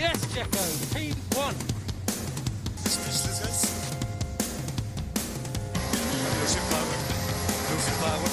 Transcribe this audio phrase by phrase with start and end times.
[0.00, 0.64] Yes, Checo.
[0.94, 1.54] Team one.
[6.40, 6.96] Losing power.
[7.68, 8.30] Losing power.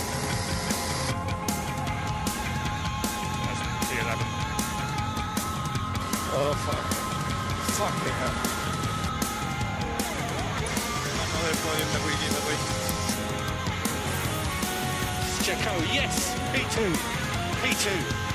[3.84, 4.26] Sí, dale.
[6.32, 6.86] Oh, fuck.
[7.76, 8.36] Fuck, hell.
[11.18, 12.58] Mano del podio, me voy, me voy.
[15.44, 16.16] Checo, yes.
[16.54, 16.78] P2.
[17.62, 18.27] P2.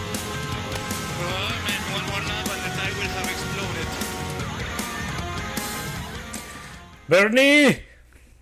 [7.13, 7.83] Bernie.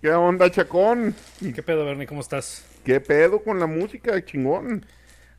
[0.01, 1.13] ¿Qué onda, Chacón?
[1.53, 2.07] ¿Qué pedo, Bernie?
[2.07, 2.65] ¿Cómo estás?
[2.85, 4.85] ¿Qué pedo con la música, chingón?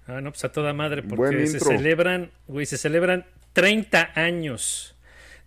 [0.07, 4.97] Ah, no, pues a toda madre, porque se celebran, güey, se celebran 30 años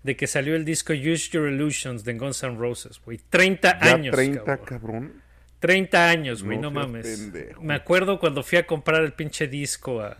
[0.01, 3.19] de que salió el disco Use Your Illusions de Guns N' Roses, güey.
[3.29, 4.15] 30 Ya años.
[4.15, 4.65] 30, cabrón.
[4.65, 5.21] cabrón.
[5.59, 7.05] 30 años, güey, no, mames.
[7.05, 7.61] pendejo.
[7.61, 10.17] Me acuerdo cuando fui a comprar el pinche disco a,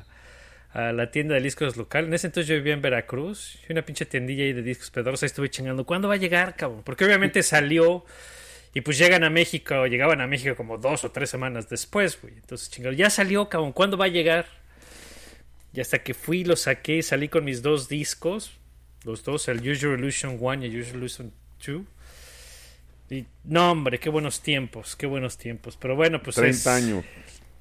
[0.76, 2.06] a la tienda de discos local.
[2.06, 3.58] En ese entonces yo vivía en Veracruz.
[3.68, 5.24] Y una pinche tiendilla ahí de discos pedorros.
[5.24, 5.86] Ahí estuve chingando.
[5.86, 6.82] ¿Cuándo va a llegar, cabrón?
[6.84, 8.04] Porque obviamente salió.
[8.73, 9.88] Y pues llegan a México.
[9.88, 12.34] Llegaban a México como dos o tres semanas después, güey.
[12.36, 12.94] Entonces chingado.
[12.94, 13.72] Ya salió, cabrón.
[13.72, 14.48] ¿Cuándo va a llegar?
[15.73, 17.02] Y hasta que fui, lo saqué.
[17.04, 18.52] Salí con mis dos discos.
[19.06, 21.32] Los dos, el Your Illusion 1 y el Your Illusion
[21.66, 21.82] 2.
[23.12, 25.78] Y no, hombre, qué buenos tiempos, qué buenos tiempos.
[25.78, 27.06] Pero bueno, pues 30 es- años.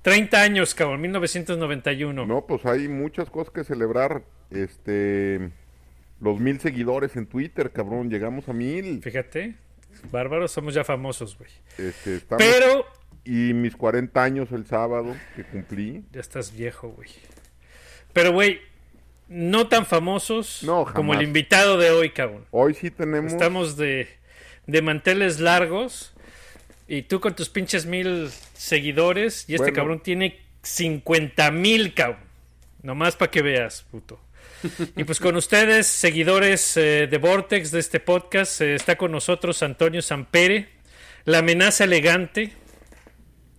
[0.05, 2.27] 30 años, cabrón, 1991.
[2.27, 4.22] No, pues hay muchas cosas que celebrar.
[4.50, 5.50] Este.
[6.20, 8.10] Los mil seguidores en Twitter, cabrón.
[8.10, 9.02] Llegamos a mil.
[9.02, 9.55] Fíjate,
[10.12, 11.50] bárbaros, somos ya famosos, güey.
[11.78, 12.86] Este, estamos- Pero
[13.25, 16.05] Y mis 40 años el sábado que cumplí.
[16.12, 17.08] ya estás viejo, güey.
[18.12, 18.60] Pero, güey,
[19.28, 22.44] no tan famosos No, como el invitado de hoy, cabrón.
[22.50, 23.32] Hoy sí tenemos.
[23.32, 24.08] Estamos de,
[24.66, 26.14] de manteles largos
[26.89, 29.77] y tú con tus pinches mil seguidores y este Bueno.
[29.77, 32.21] cabrón tiene 50 mil, cabrón.
[32.83, 34.21] Nomás para que veas, puto.
[34.97, 39.62] Y pues con ustedes, seguidores eh, de Vortex de este podcast, eh, está con nosotros
[39.62, 40.69] Antonio Sampere,
[41.25, 42.53] la amenaza elegante,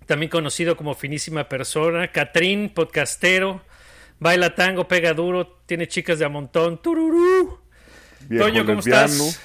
[0.07, 3.61] también conocido como finísima persona, Catrín, podcastero,
[4.19, 7.59] baila tango, pega duro, tiene chicas de a montón, tururú.
[8.27, 9.05] viejo Toño, ¿cómo lesbiano.
[9.05, 9.41] estás?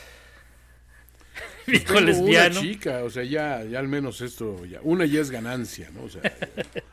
[1.73, 2.61] Viejo Tengo lesbiano.
[2.61, 6.05] Una chica, o sea, ya, ya al menos esto, ya, una ya es ganancia, ¿no?
[6.05, 6.23] O sea,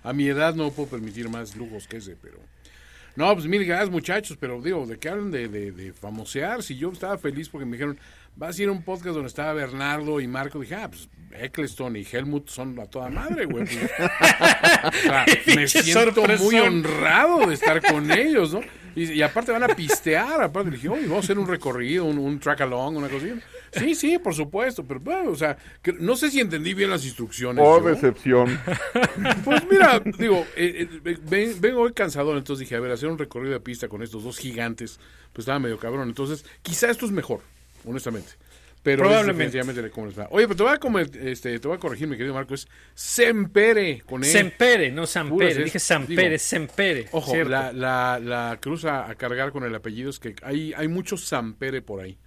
[0.04, 2.38] a mi edad no puedo permitir más lujos que ese, pero...
[3.16, 6.62] No, pues mil gracias muchachos, pero digo, ¿de qué hablan de, de, de famosear?
[6.62, 7.98] Si yo estaba feliz porque me dijeron,
[8.36, 11.96] vas a ir a un podcast donde estaba Bernardo y Marco, dije, ah, pues Eccleston
[11.96, 13.66] y Helmut son a toda madre, güey.
[13.66, 13.92] pues.
[14.84, 18.62] O sea, me siento muy honrado de estar con ellos, ¿no?
[18.96, 22.18] Y, y aparte van a pistear, aparte dije, oye, vamos a hacer un recorrido, un,
[22.18, 23.36] un track along, una cosilla.
[23.80, 27.06] Sí, sí, por supuesto, pero bueno, o sea, que- no sé si entendí bien las
[27.06, 27.64] instrucciones.
[27.66, 27.90] Oh, yo.
[27.90, 28.60] decepción.
[29.44, 33.18] Pues mira, digo, eh, eh, ven- vengo hoy cansado, entonces dije, a ver, hacer un
[33.18, 35.00] recorrido de pista con estos dos gigantes,
[35.34, 36.08] pues estaba medio cabrón.
[36.10, 37.42] Entonces, quizá esto es mejor,
[37.86, 38.30] honestamente.
[38.84, 39.34] Pero Probablemente.
[39.58, 40.28] definitivamente de cómo les va.
[40.32, 42.68] Oye, pero te voy a, comer- este, te voy a corregir, mi querido Marco, es
[42.94, 44.30] Sempere con él.
[44.30, 45.64] Sempere, no Sampere.
[45.64, 47.08] Dije Sampere, Sempere.
[47.12, 50.88] Ojo, la, la, la cruz a, a cargar con el apellido es que hay, hay
[50.88, 52.18] mucho Sampere por ahí,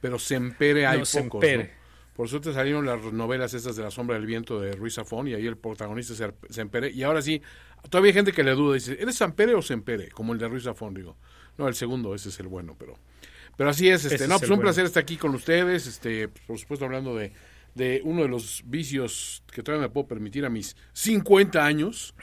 [0.00, 1.40] pero Sempere hay No, pocos.
[1.40, 1.64] Sempere.
[1.64, 1.86] ¿no?
[2.14, 5.34] Por suerte salieron las novelas estas de La sombra del viento de Ruiz Zafón y
[5.34, 6.90] ahí el protagonista es Sempere.
[6.90, 7.42] Y ahora sí,
[7.90, 10.10] todavía hay gente que le duda, dice, ¿eres Sampere o Sempere?
[10.10, 11.16] Como el de Ruiz Zafón, digo.
[11.58, 12.94] No, el segundo, ese es el bueno, pero...
[13.56, 14.66] Pero así es, este, Ese no, es pues un bueno.
[14.68, 17.32] placer estar aquí con ustedes, este, por supuesto hablando de,
[17.74, 22.14] de uno de los vicios que todavía me puedo permitir a mis 50 años,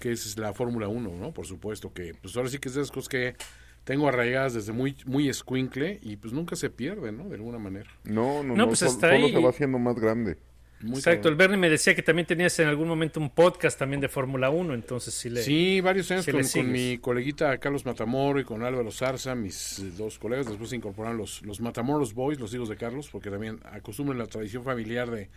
[0.00, 1.32] que es la Fórmula 1, ¿no?
[1.32, 3.36] Por supuesto que, pues ahora sí que es de cosas que
[3.84, 7.28] tengo arraigadas desde muy, muy escuincle y pues nunca se pierden, ¿no?
[7.28, 7.90] De alguna manera.
[8.04, 8.66] No, no, No, no.
[8.68, 10.36] pues sol- hasta solo ahí- se va haciendo más grande.
[10.80, 11.34] Muy Exacto, el.
[11.36, 14.74] Bernie me decía que también tenías en algún momento un podcast también de Fórmula 1,
[14.74, 15.42] entonces sí le...
[15.42, 20.46] Sí, varios años con, mi coleguita Carlos Matamoro y con Álvaro Zarza, mis dos colegas.
[20.46, 24.26] Después se incorporaron los, los Matamoros Boys, los hijos de Carlos, porque también acostumbran la
[24.26, 25.30] tradición familiar de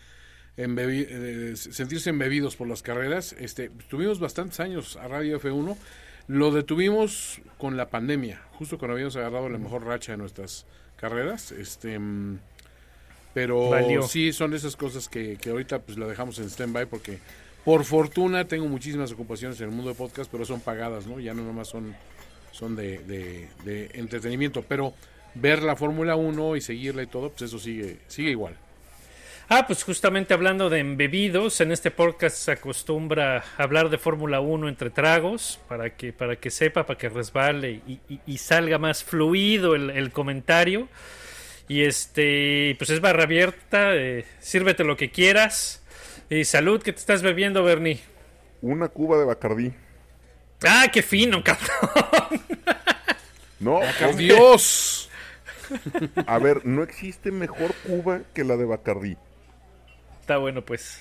[0.57, 3.33] embebi- eh, sentirse embebidos por las carreras.
[3.39, 5.77] Este, tuvimos bastantes años a Radio F1.
[6.27, 10.65] Lo detuvimos con la pandemia, justo cuando habíamos agarrado la mejor racha de nuestras
[10.97, 11.51] carreras.
[11.51, 12.39] Este, mm,
[13.33, 14.01] pero Valió.
[14.03, 17.19] sí son esas cosas que, que ahorita pues la dejamos en stand-by porque
[17.63, 21.19] por fortuna tengo muchísimas ocupaciones en el mundo de podcast, pero son pagadas, ¿no?
[21.19, 21.95] Ya no nomás son,
[22.51, 24.93] son de, de- de entretenimiento, pero
[25.35, 28.57] ver la Fórmula 1 y seguirla y todo, pues eso sigue, sigue igual.
[29.49, 34.41] Ah, pues justamente hablando de embebidos, en este podcast se acostumbra a hablar de Fórmula
[34.41, 38.77] 1 entre tragos, para que, para que sepa, para que resbale y, y- y salga
[38.77, 40.89] más fluido el, el comentario.
[41.69, 45.81] Y este, pues es barra abierta, eh, sírvete lo que quieras.
[46.29, 48.01] Y salud, ¿qué te estás bebiendo, Bernie?
[48.61, 49.71] Una cuba de Bacardí.
[50.67, 52.41] Ah, qué fino, cabrón.
[53.61, 55.09] No, ¡Por Dios!
[56.27, 59.17] A ver, no existe mejor Cuba que la de Bacardí.
[60.27, 60.99] Está bueno, pues.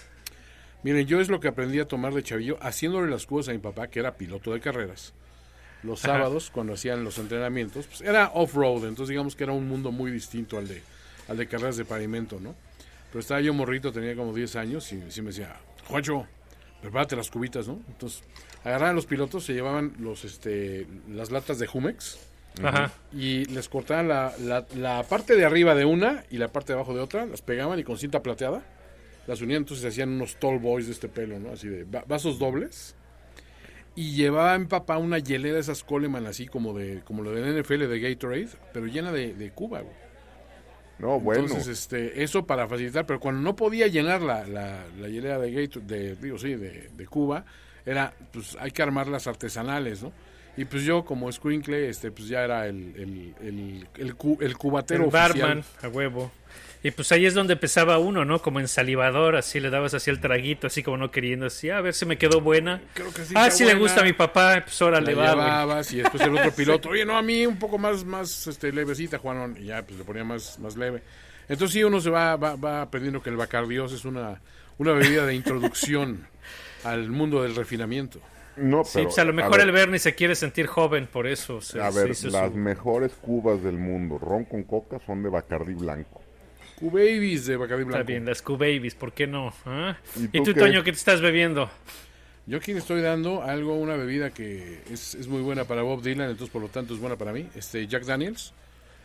[0.85, 3.59] Miren, yo es lo que aprendí a tomar de chavillo, haciéndole las cubas a mi
[3.59, 5.15] papá, que era piloto de carreras.
[5.83, 6.15] Los Ajá.
[6.19, 10.13] sábados, cuando hacían los entrenamientos, pues era off-road, entonces digamos que era un mundo muy
[10.13, 10.81] distinto al de,
[11.27, 12.55] al de carreras de pavimento, ¿no?
[13.11, 15.57] Pero estaba yo morrito, tenía como 10 años, y sí me decía,
[15.89, 16.25] Juancho,
[16.81, 17.81] prepárate las cubitas, ¿no?
[17.89, 18.23] Entonces,
[18.63, 22.17] agarraban los pilotos, se llevaban los, este, las latas de Jumex,
[22.63, 22.93] Ajá.
[23.13, 26.79] y les cortaban la, la- la parte de arriba de una y la parte de
[26.79, 28.63] abajo de otra, las pegaban y con cinta plateada
[29.27, 31.51] las unían, entonces se hacían unos tall boys de este pelo, ¿no?
[31.51, 32.95] Así de va- vasos dobles.
[33.95, 37.47] Y llevaba en papá una hielera de esas Coleman así como de como lo del
[37.63, 39.95] NFL de Gatorade, pero llena de, de Cuba, güey.
[40.99, 41.43] No, bueno.
[41.43, 45.51] Entonces, este, eso para facilitar, pero cuando no podía llenar la, la, la hielera de
[45.53, 47.45] Gatorade, de, digo, sí, de, de Cuba,
[47.85, 50.13] era, pues hay que armarlas artesanales, ¿no?
[50.59, 54.57] Y pues yo como squinkle, este, pues ya era el, el, el, el, cu- el
[54.57, 55.65] cubatero El oficial.
[55.83, 56.33] a huevo.
[56.87, 58.41] Y pues ahí es donde empezaba uno, ¿no?
[58.41, 61.79] Como en salivador, así le dabas así el traguito, así como no queriendo, así, "Ah,
[61.79, 62.81] a ver si me quedó buena.
[62.95, 63.81] Creo que sí ah, si le buena.
[63.81, 67.17] gusta a mi papá, pues órale, la va, y después el otro piloto, oye, no,
[67.17, 70.61] a mí un poco más, más este, levecita, Juanón, y ya, pues le ponía más,
[70.61, 71.03] más leve.
[71.49, 74.41] Entonces sí, uno se va, va, va aprendiendo que el Bacardios es una,
[74.79, 76.29] una bebida de introducción
[76.85, 78.21] al mundo del refinamiento.
[78.59, 81.27] no, Sí, pero, pues a lo mejor ver, el Bernie se quiere sentir joven, por
[81.27, 85.31] eso se, A ver, las su- mejores cubas del mundo, ron con coca, son de
[85.31, 86.16] Bacardí blanco.
[86.79, 88.01] Q-Babies de Bacardi Blanco.
[88.01, 89.53] Está bien, las Q-Babies, ¿por qué no?
[89.65, 89.97] ¿Ah?
[90.17, 90.61] ¿Y ¿Y tú qué?
[90.61, 91.71] Toño, qué te estás bebiendo?
[92.47, 96.03] Yo aquí le estoy dando algo, una bebida que es, es muy buena para Bob
[96.03, 97.49] Dylan, entonces por lo tanto es buena para mí.
[97.57, 98.53] Este Jack Daniels.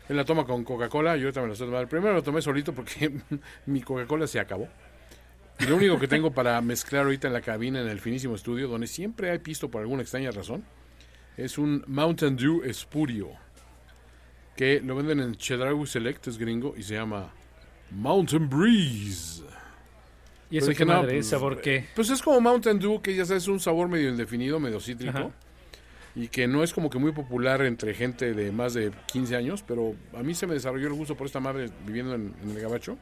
[0.09, 1.87] Él la toma con Coca-Cola, yo ahorita me la estoy tomando.
[1.87, 3.11] Primero lo tomé solito porque
[3.65, 4.67] mi Coca-Cola se acabó.
[5.59, 8.67] Y lo único que tengo para mezclar ahorita en la cabina, en el finísimo estudio,
[8.67, 10.63] donde siempre hay pisto por alguna extraña razón,
[11.37, 13.29] es un Mountain Dew Espurio.
[14.55, 17.31] Que lo venden en Chedraui Select, es gringo, y se llama
[17.91, 19.43] Mountain Breeze.
[20.49, 21.13] ¿Y eso qué madre?
[21.15, 21.85] pues, ¿Sabor qué?
[21.95, 25.17] Pues es como Mountain Dew, que ya sabes, es un sabor medio indefinido, medio cítrico.
[25.17, 25.29] Ajá.
[26.13, 29.63] Y que no es como que muy popular entre gente de más de 15 años,
[29.65, 32.59] pero a mí se me desarrolló el gusto por esta madre viviendo en, en el
[32.61, 32.97] Gabacho.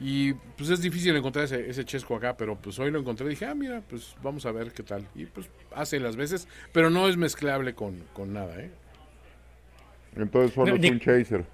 [0.00, 3.30] Y pues es difícil encontrar ese, ese chesco acá, pero pues hoy lo encontré y
[3.30, 5.06] dije, ah, mira, pues vamos a ver qué tal.
[5.14, 8.72] Y pues hace las veces, pero no es mezclable con, con nada, ¿eh?
[10.16, 11.44] Entonces solo No, es ni- un chaser.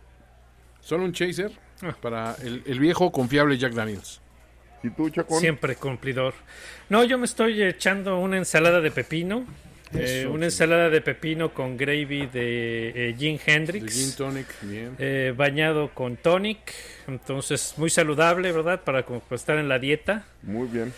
[0.81, 1.53] Solo un chaser.
[2.01, 4.21] Para el, el viejo confiable Jack Daniels.
[4.83, 5.41] ¿Y tú, Chacón?
[5.41, 6.35] Siempre cumplidor.
[6.89, 9.47] No, yo me estoy echando una ensalada de pepino.
[9.95, 13.95] eh, una ensalada de pepino con gravy de eh, Jim De Hendrix.
[13.95, 14.97] Gin Tonic, bien.
[14.99, 16.73] eh, bañado con tonic.
[17.07, 18.83] Entonces, muy saludable, ¿verdad?
[18.83, 20.25] Para como para estar en la dieta.
[20.43, 20.93] Muy bien.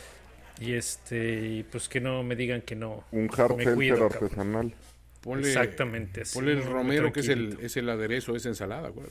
[0.60, 3.04] Y este, pues que no me digan que no.
[3.10, 4.72] Un hard Me cuido, artesanal.
[5.20, 6.20] Ponle, Exactamente.
[6.22, 9.06] así, ponle el romero, que es el, es el aderezo, es ensalada, güey.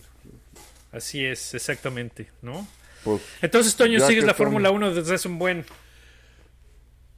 [0.94, 2.66] Así es, exactamente, ¿no?
[3.04, 5.66] Pues Entonces, Toño, sigues la Fórmula 1 desde hace un buen.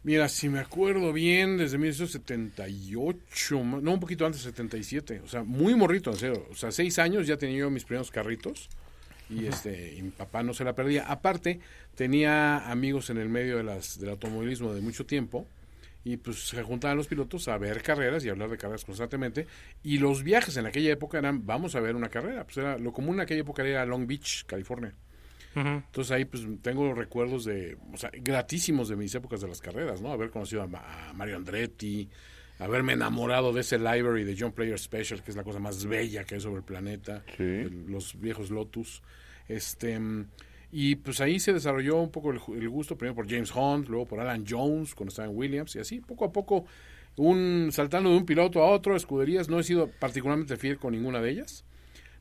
[0.04, 5.44] Mira, si me acuerdo bien, desde 1978, ma- no, un poquito antes, 77, o sea,
[5.44, 6.48] muy morrito, en serio.
[6.51, 8.69] O sea, seis años ya tenía yo mis primeros carritos
[9.30, 11.06] y este y mi papá no se la perdía.
[11.07, 11.60] Aparte,
[11.95, 15.48] tenía amigos en el medio de las, del automovilismo de mucho tiempo
[16.06, 19.46] y pues se juntaban los pilotos a ver carreras y a hablar de carreras constantemente.
[19.84, 22.46] Y los viajes en aquella época eran, vamos a ver una carrera.
[22.46, 24.94] Pues era, lo común en aquella época era Long Beach, California.
[25.56, 30.01] Entonces ahí pues tengo recuerdos de, o sea, gratísimos de mis épocas de las carreras,
[30.01, 30.12] ¿no?
[30.12, 32.10] Haber conocido a, Ma- a Mario Andretti,
[32.60, 36.25] haberme enamorado de ese library de John Player Special, que es la cosa más bella
[36.25, 37.44] que hay sobre el planeta, Sí.
[37.44, 39.01] el- los viejos Lotus.
[39.48, 40.27] Este, mm,
[40.77, 44.05] y pues ahí se desarrolló un poco el, el gusto, primero por James Hunt, luego
[44.05, 46.65] por Alan Jones, cuando estaba en Williams, y así poco a poco,
[47.15, 51.22] un saltando de un piloto a otro, escuderías, no he sido particularmente fiel con ninguna
[51.22, 51.63] de ellas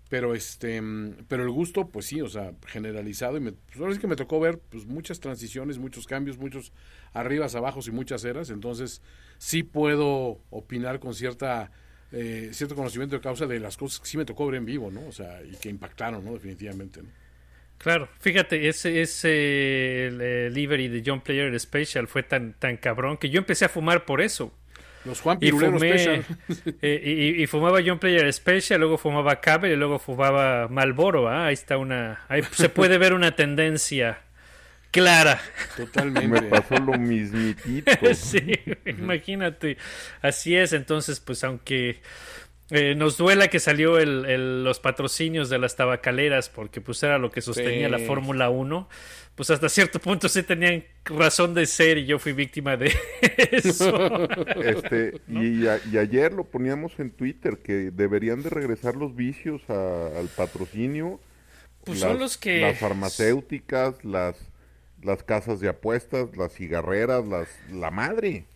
[0.08, 0.80] pero este
[1.26, 4.14] pero el gusto pues sí o sea generalizado y me, pues ahora sí que me
[4.14, 6.72] tocó ver pues muchas transiciones muchos cambios muchos
[7.14, 9.00] arribas abajos y muchas eras entonces
[9.38, 11.72] sí puedo opinar con cierta
[12.12, 14.90] eh, cierto conocimiento de causa de las cosas que sí me tocó ver en vivo
[14.90, 17.23] no o sea y que impactaron no definitivamente ¿no?
[17.78, 23.18] Claro, fíjate, ese, ese el, eh, livery de John Player Special fue tan, tan cabrón
[23.18, 24.54] que yo empecé a fumar por eso.
[25.04, 26.24] los Juan Y fumé, Special
[26.82, 27.02] eh,
[27.36, 31.28] y, y fumaba John Player Special, luego fumaba Cable y luego fumaba Malboro.
[31.28, 31.46] ¿ah?
[31.46, 34.24] Ahí está una, ahí se puede ver una tendencia
[34.94, 35.40] clara.
[35.78, 37.92] me totalmente pasó lo mismitito.
[38.14, 38.52] sí,
[38.86, 39.76] imagínate.
[40.22, 42.00] Así es, entonces, pues aunque
[42.70, 47.18] eh, nos duela que salió el, el- los patrocinios de las tabacaleras porque pues era
[47.18, 47.92] lo que sostenía Sí.
[47.92, 48.88] la Fórmula 1.
[49.34, 52.94] Pues hasta cierto punto sí tenían razón de ser y yo fui víctima de
[53.52, 54.28] eso.
[54.62, 59.60] Este, y, a- y ayer lo poníamos en Twitter que deberían de regresar los vicios
[59.68, 61.20] a- al patrocinio.
[61.84, 64.36] Pues son los que- Las farmacéuticas, las,
[65.02, 68.46] las casas de apuestas, las cigarreras, las, la madre.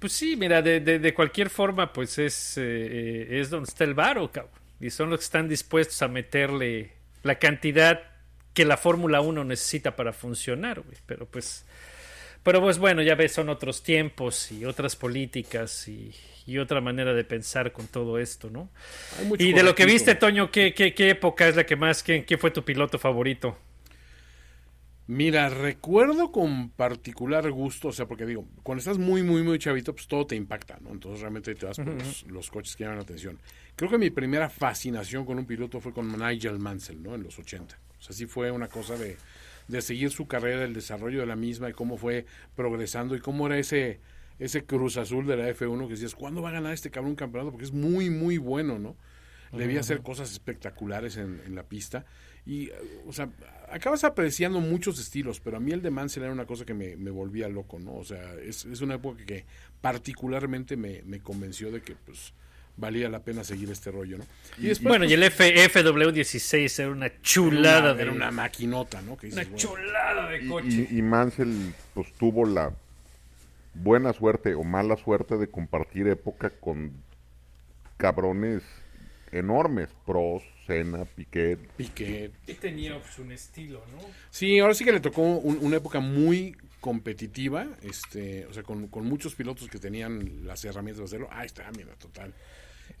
[0.00, 3.84] Pues sí, mira, de, de, de cualquier forma, pues es, eh, eh, es donde está
[3.84, 4.54] el varo, cabrón.
[4.80, 6.92] Y son los que están dispuestos a meterle
[7.22, 8.00] la cantidad
[8.54, 10.96] que la Fórmula 1 necesita para funcionar, güey.
[11.04, 11.66] Pero pues,
[12.42, 16.14] pero pues bueno, ya ves, son otros tiempos y otras políticas y,
[16.46, 18.70] y otra manera de pensar con todo esto, ¿no?
[19.38, 22.02] Y de lo que viste, Toño, ¿qué, qué, qué época es la que más?
[22.02, 23.58] ¿Quién, quién fue tu piloto favorito?
[25.10, 29.92] Mira, recuerdo con particular gusto, o sea, porque digo, cuando estás muy, muy, muy chavito,
[29.92, 30.90] pues todo te impacta, ¿no?
[30.90, 33.36] Entonces realmente te vas por los, los coches que llaman la atención.
[33.74, 37.16] Creo que mi primera fascinación con un piloto fue con Nigel Mansell, ¿no?
[37.16, 37.76] En los 80.
[37.98, 39.16] O sea, sí fue una cosa de,
[39.66, 42.24] de seguir su carrera, el desarrollo de la misma y cómo fue
[42.54, 43.98] progresando y cómo era ese,
[44.38, 47.16] ese Cruz Azul de la F1 que decías, ¿cuándo va a ganar este cabrón un
[47.16, 47.50] campeonato?
[47.50, 48.94] Porque es muy, muy bueno, ¿no?
[49.50, 52.06] Debía hacer cosas espectaculares en, en la pista.
[52.46, 52.70] Y,
[53.06, 53.28] o sea,
[53.70, 56.96] acabas apreciando muchos estilos, pero a mí el de Mansell era una cosa que me,
[56.96, 57.94] me volvía loco, ¿no?
[57.96, 59.44] O sea, es, es una época que
[59.80, 62.32] particularmente me, me convenció de que, pues,
[62.76, 64.24] valía la pena seguir este rollo, ¿no?
[64.56, 68.12] Y después, Bueno, y pues, el F, FW16 era una era chulada una, de era
[68.12, 69.16] una maquinota, ¿no?
[69.18, 70.88] Que dices, una bueno, chulada de Y, coche.
[70.90, 72.72] y, y Mansell pues tuvo la
[73.74, 76.92] buena suerte o mala suerte de compartir época con
[77.98, 78.62] cabrones
[79.32, 80.42] enormes, Pros,
[80.74, 81.58] Senna, Piquet.
[81.76, 82.32] Piquet.
[82.46, 83.98] Sí tenía pues, un estilo, ¿no?
[84.30, 88.88] Sí, ahora sí que le tocó un- una época muy competitiva, este, o sea, con,
[88.88, 91.28] con muchos pilotos que tenían las herramientas de hacerlo.
[91.30, 92.32] Ah, está, mira, total.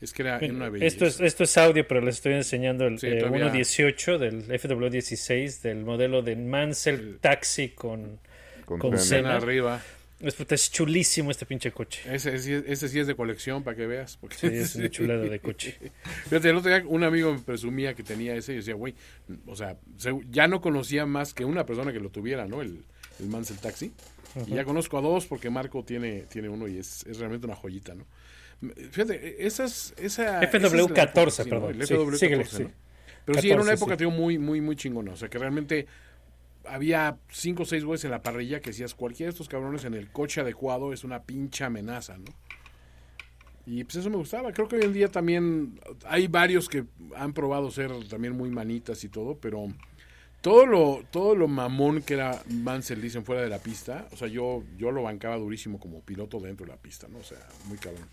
[0.00, 0.86] Es que era, era una belleza.
[0.86, 4.44] Esto es, esto es audio, pero les estoy enseñando el Sí, eh, todavía- 1.18 del
[4.50, 8.18] FW16 del modelo de Mansell Taxi con,
[8.64, 9.36] Con con Senna.
[9.36, 9.80] arriba.
[10.20, 12.02] Es, es chulísimo este pinche coche.
[12.12, 14.16] Ese, sí- ese sí es de colección, para que veas.
[14.18, 15.78] Porque, Sí, es una chulada de coche.
[16.28, 18.94] Fíjate, el otro día un amigo me presumía que tenía ese y decía, güey,
[19.46, 22.60] o sea, se- ya no conocía más que una persona que lo tuviera, ¿no?
[22.60, 22.84] El,
[23.18, 23.92] el Mansell Taxi.
[24.46, 27.56] Y ya conozco a dos porque Marco tiene, tiene uno y es, es realmente una
[27.56, 28.06] joyita, ¿no?
[28.90, 30.42] Fíjate, esas, esa...
[30.42, 31.48] esa es la FW14, época, sí, ¿no?
[31.50, 31.80] perdón.
[31.80, 32.50] El Sí, FW14, síguele, ¿no?
[32.50, 32.66] sí.
[33.24, 33.98] Pero sí, era una 14, época, sí.
[33.98, 35.12] tío, muy, muy, muy chingona.
[35.12, 35.86] O sea, que realmente
[36.70, 39.94] había cinco o seis güeyes en la parrilla que decías, cualquiera de estos cabrones en
[39.94, 42.32] el coche adecuado es una pincha amenaza, ¿no?
[43.66, 44.52] Y pues eso me gustaba.
[44.52, 46.84] Creo que hoy en día también hay varios que
[47.14, 49.68] han probado ser también muy manitas y todo, pero
[50.40, 54.28] todo lo, todo lo mamón que era Mansell, dicen, fuera de la pista, o sea,
[54.28, 57.18] yo, yo lo bancaba durísimo como piloto dentro de la pista, ¿no?
[57.18, 58.08] O sea, muy cabrón.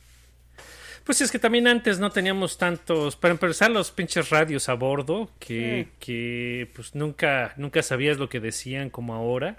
[1.07, 5.31] Pues es que también antes no teníamos tantos, para empezar los pinches radios a bordo,
[5.39, 9.55] que, que pues nunca, nunca sabías lo que decían como ahora.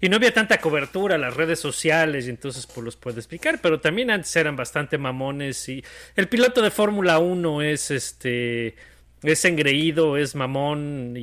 [0.00, 3.80] Y no había tanta cobertura, las redes sociales, y entonces pues los puedo explicar, pero
[3.80, 5.84] también antes eran bastante mamones y
[6.14, 8.76] el piloto de Fórmula 1 es este
[9.22, 11.20] es engreído, es mamón y,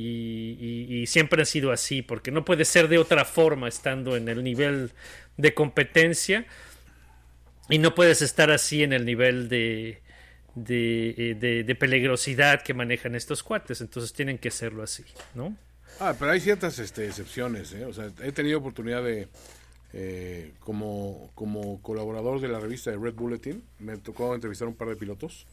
[0.60, 4.28] y- y siempre ha sido así, porque no puede ser de otra forma estando en
[4.28, 4.90] el nivel
[5.36, 6.44] de competencia.
[7.68, 10.02] Y no puedes estar así en el nivel de,
[10.54, 13.80] de, eh, de- de peligrosidad que manejan estos cuates.
[13.80, 15.04] Entonces tienen que hacerlo así,
[15.34, 15.56] ¿no?
[16.00, 17.84] Ah, pero hay ciertas este, excepciones, ¿eh?
[17.84, 19.28] O sea, he tenido oportunidad de,
[19.92, 24.76] eh, como, como colaborador de la revista de Red Bulletin, me tocó entrevistar a un
[24.76, 25.46] par de pilotos.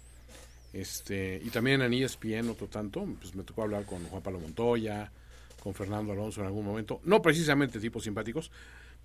[0.71, 5.11] Este, y también en ESPN, otro tanto, pues me tocó hablar con Juan Pablo Montoya,
[5.59, 7.01] con Fernando Alonso en algún momento.
[7.03, 8.51] No precisamente tipos simpáticos,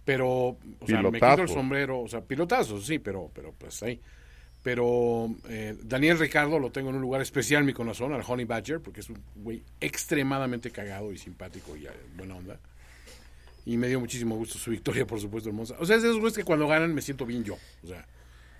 [0.04, 4.00] pero, o sea, me quito el sombrero, o sea, pilotazos, sí, pero, pero pues ahí.
[4.62, 8.46] Pero eh, Daniel Ricardo lo tengo en un lugar especial en mi corazón, al Honey
[8.46, 12.58] Badger, porque es un güey extremadamente cagado y simpático y eh, buena onda.
[13.66, 15.76] Y me dio muchísimo gusto su victoria, por supuesto, Monza.
[15.78, 17.56] O sea, es de esos güeyes que cuando ganan me siento bien yo.
[17.82, 18.06] O sea,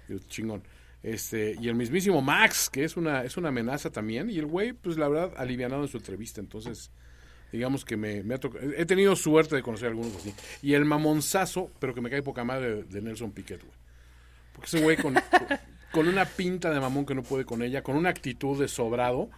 [0.09, 0.63] yo, chingón.
[1.03, 4.31] Este, y el mismísimo Max, que es una, es una amenaza también.
[4.31, 6.41] Y el güey, pues la verdad, alivianado en su entrevista.
[6.41, 6.91] Entonces,
[7.55, 8.65] digamos que me, me ha tocado.
[8.77, 10.35] He tenido suerte de conocer a algunos así.
[10.63, 13.73] Y el mamonzazo, pero que me cae poca madre, de, Nelson Piquet, güey.
[14.53, 15.15] Porque ese güey con,
[15.93, 19.31] con, una pinta de mamón que no puede con ella, con una actitud de sobrado,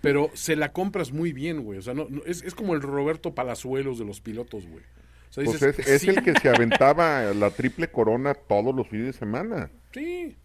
[0.00, 1.78] pero se la compras muy bien, güey.
[1.78, 4.82] O sea, no, no- es, es como el Roberto Palazuelos de los pilotos, güey.
[5.30, 8.74] O sea, Pues dices, es, es sí, el que se aventaba la triple corona todos
[8.74, 9.70] los fines de semana.
[9.92, 10.36] Sí,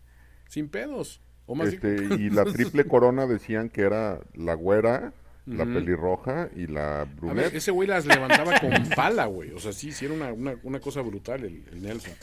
[0.50, 1.22] sin pedos.
[1.46, 5.14] O más Este, y la triple corona decían que era la güera,
[5.48, 7.56] la pelirroja y la ver, brunette.
[7.56, 9.52] ese güey las levantaba con pala, güey.
[9.52, 12.14] O sea, sí, sí era una, una, una cosa brutal el, el Nelson.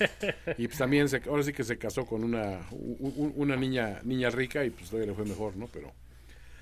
[0.59, 4.31] Y pues también, se, ahora sí que se casó con una, u- una niña niña
[4.31, 5.69] rica y pues todavía le fue mejor, ¿no?
[5.73, 5.93] Pero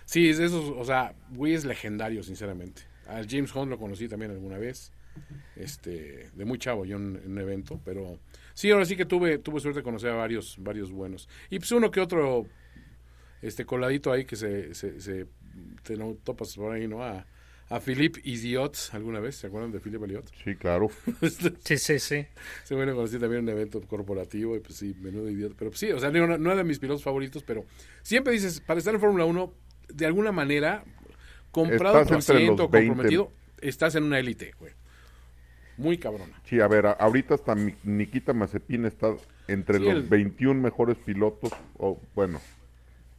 [0.04, 2.82] sí, es de esos, o sea, güey es legendario, sinceramente.
[3.06, 4.92] Al James Hunt lo conocí también alguna vez,
[5.56, 8.18] este, de muy chavo yo en, en un evento, pero
[8.54, 11.28] sí, ahora sí que tuve, tuve suerte de conocer a varios, varios buenos.
[11.48, 12.46] Y pues uno que otro,
[13.42, 15.26] este, coladito ahí que se, se, se-
[15.82, 17.02] te no topas por ahí, ¿no?
[17.02, 17.26] A,
[17.68, 20.30] a Philippe Idiot alguna vez, ¿se acuerdan de Philippe Idiot?
[20.44, 20.88] Sí, claro.
[21.64, 22.26] Sí, sí, sí.
[22.64, 25.54] Se me lo conocí también en un evento corporativo y pues sí, menudo idiota.
[25.58, 27.64] Pero pues, sí, o sea, no, no era de mis pilotos favoritos, pero
[28.02, 29.52] siempre dices, para estar en Fórmula 1,
[29.88, 30.82] de alguna manera,
[31.52, 32.88] comprado Estás por entre ciento, los 20.
[32.88, 34.72] comprometido, estás en una élite, güey.
[35.76, 36.38] Muy cabrona.
[36.44, 39.14] Sí, a ver, a- ahorita hasta Mi- Nikita Mazepin está
[39.48, 42.40] entre Sí, los el- 21 mejores pilotos, o bueno,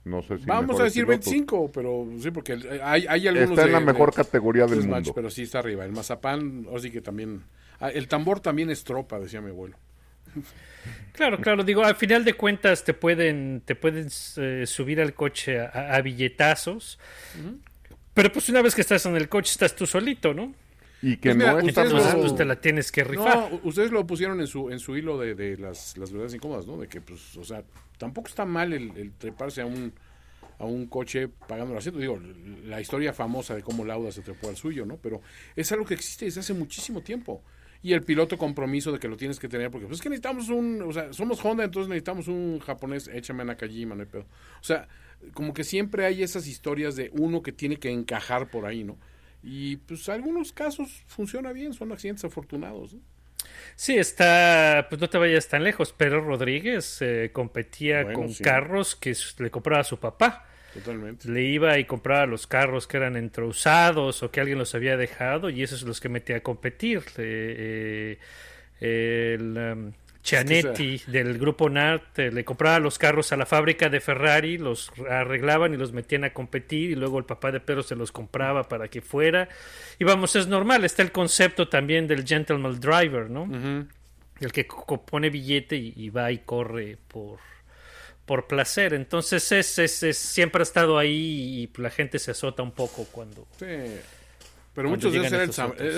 [0.06, 1.26] no sé si Vamos a decir pilotos.
[1.32, 4.66] 25, pero sí, porque el- hay, hay algunos Está en de- la mejor de- categoría
[4.66, 5.14] del Test match, mundo.
[5.16, 5.86] pero sí está arriba.
[5.86, 7.44] El mazapán, ahora sí que también...
[7.80, 9.78] ah, El tambor también es tropa, decía mi abuelo.
[11.12, 15.60] Claro, claro, digo, al final de cuentas te pueden, te pueden eh, subir al coche
[15.60, 16.98] a, a- a billetazos,
[18.14, 20.54] pero pues una vez que estás en el coche estás tú solito, ¿no?
[21.02, 23.52] Y que Pues mira, no está ustedes lo- pues te la tienes que rifar.
[23.52, 26.68] No, ustedes lo pusieron en su en su hilo de, de las, las verdades incómodas,
[26.68, 26.78] ¿no?
[26.78, 27.64] De que, pues, o sea,
[27.98, 29.94] tampoco está mal el, el treparse a un
[30.60, 32.00] a un coche pagando el asiento.
[32.00, 32.20] Digo,
[32.66, 34.98] la historia famosa de cómo Lauda se trepó al suyo, ¿no?
[34.98, 35.22] Pero
[35.56, 37.42] es algo que existe desde hace muchísimo tiempo.
[37.82, 40.50] Y el piloto compromiso de que lo tienes que tener, porque pues es que necesitamos
[40.50, 44.22] un, o sea, somos Honda, entonces necesitamos un japonés, échame a Nakajima, no hay pedo.
[44.60, 44.88] O sea,
[45.34, 49.00] como que siempre hay esas historias de uno que tiene que encajar por ahí, ¿no?
[49.44, 53.02] Y pues algunos casos funciona bien, son accidentes afortunados, ¿no?
[53.76, 58.44] Sí, está, pues no te vayas tan lejos, pero Rodríguez eh, competía Bueno, con sí.
[58.44, 60.46] carros que le compraba a su papá.
[60.74, 61.30] Totalmente.
[61.30, 65.50] Le iba y compraba los carros que eran entrousados o que alguien los había dejado
[65.50, 67.00] y esos son los que metía a competir.
[67.18, 68.18] Eh,
[68.80, 69.92] eh, el um,
[70.24, 74.92] Cianetti del grupo NART eh, le compraba los carros a la fábrica de Ferrari, los
[75.10, 78.68] arreglaban y los metían a competir y luego el papá de Pedro se los compraba
[78.70, 79.50] para que fuera.
[80.00, 83.88] Y vamos, es normal, está el concepto también del gentleman driver, ¿no?
[84.40, 84.66] El que
[85.10, 87.40] pone billete y, y va y corre por,
[88.26, 88.94] por placer.
[88.94, 93.06] Entonces es, es- es- siempre ha estado ahí y la gente se azota un poco
[93.12, 93.48] cuando...
[93.60, 93.66] Sí.
[94.74, 95.44] Pero Cuando muchos de ellos era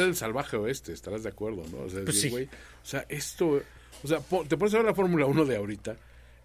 [0.05, 1.83] el, salvaje oeste, estarás de acuerdo, ¿no?
[1.83, 2.29] O sea, Pues decir, sí.
[2.29, 3.61] güey, o sea, esto,
[4.03, 5.95] o sea, te pones a ver la Fórmula 1 de ahorita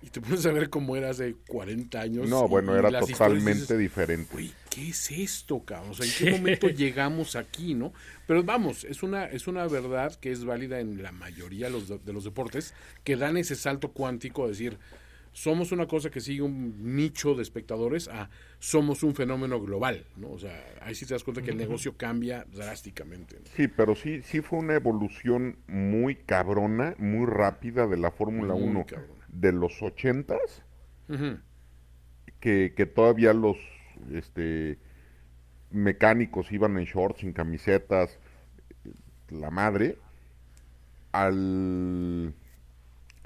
[0.00, 2.28] y te pones a ver cómo era hace 40 años.
[2.28, 4.28] No, y- bueno, y era totalmente dices, diferente.
[4.32, 5.90] Güey, ¿qué es esto, cabrón?
[5.90, 7.92] O sea, ¿en qué momento llegamos aquí, no?
[8.26, 11.88] Pero vamos, es una, es una verdad que es válida en la mayoría de los,
[12.04, 14.78] de los deportes que dan ese salto cuántico a decir,
[15.38, 20.30] somos una cosa que sigue un nicho de espectadores a somos un fenómeno global, ¿no?
[20.32, 23.36] O sea, ahí sí te das cuenta que el negocio cambia drásticamente.
[23.36, 23.46] ¿no?
[23.54, 28.64] Sí, pero sí, sí fue una evolución muy cabrona, muy rápida de la Fórmula Muy
[28.64, 29.24] 1 cabrona.
[29.28, 30.64] de los ochentas,
[31.08, 31.38] Ujú.
[32.40, 33.56] que, que todavía los
[34.12, 34.78] este,
[35.70, 38.18] mecánicos iban en shorts, sin camisetas,
[39.30, 39.98] la madre,
[41.12, 42.34] al,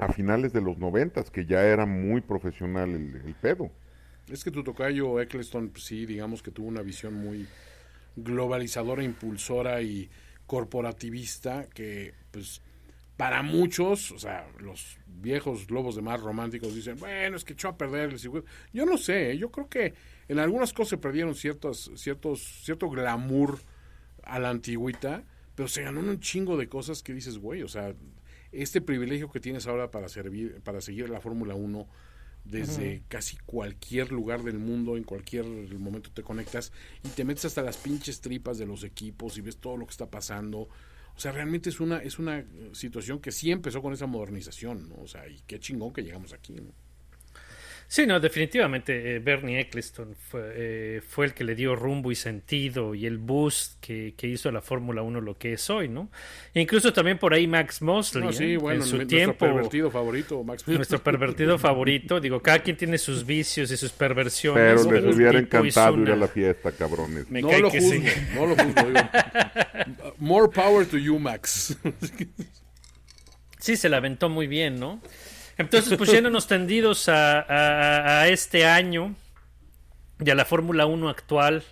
[0.05, 3.71] a finales de los noventas, que ya era muy profesional el, el pedo.
[4.29, 7.47] Es que tu tocayo Eccleston, pues, sí, digamos que tuvo una visión muy
[8.17, 10.11] globalizadora, impulsora y
[10.47, 12.63] corporativista que, pues,
[13.17, 17.69] para muchos, o sea, los viejos lobos de mar románticos dicen, bueno, es que echó
[17.69, 18.47] a perder el circuito.
[18.73, 19.95] Yo no sé, yo creo que
[20.29, 23.61] en algunas cosas se perdieron ciertos, ciertos, cierto glamour
[24.25, 27.95] a la antigüita, pero se ganó un chingo de cosas que dices, güey, o sea,
[28.53, 31.89] este privilegio que tienes ahora para servir, para seguir la Fórmula 1
[32.45, 35.45] desde casi cualquier lugar del mundo, en cualquier
[35.79, 36.73] momento te conectas
[37.05, 39.93] y te metes hasta las pinches tripas de los equipos y ves todo lo que
[39.93, 40.69] está pasando.
[41.15, 44.89] O sea, realmente es una es una eh, situación que sí empezó con esa modernización,
[44.89, 44.97] ¿no?
[44.97, 46.73] O sea, y qué chingón que llegamos aquí, ¿no?
[47.93, 52.15] Sí, no, definitivamente eh, Bernie Eccleston fue, eh, fue el que le dio rumbo y
[52.15, 55.91] sentido y el boost que, que hizo a la Fórmula 1 lo que es hoy,
[55.91, 56.09] ¿no?
[56.55, 58.33] E incluso también por ahí Max Mosley, No, ¿eh?
[58.33, 60.67] sí, bueno, en su nuestro tiempo, pervertido favorito, Max.
[60.67, 64.87] nuestro pervertido favorito, digo, cada quien tiene sus vicios y sus perversiones.
[64.87, 67.29] Pero les hubiera encantado ir a la fiesta, cabrones.
[67.29, 68.21] Me no cae lo que juzgo, sí.
[68.35, 68.89] no lo juzgo.
[68.89, 70.15] digo.
[70.17, 71.77] More power to you, Max.
[73.59, 75.03] Sí, se la aventó muy bien, ¿no?
[75.59, 79.15] Entonces, pues yéndonos tendidos a, a- a este año
[80.25, 81.63] y a la Fórmula 1 actual,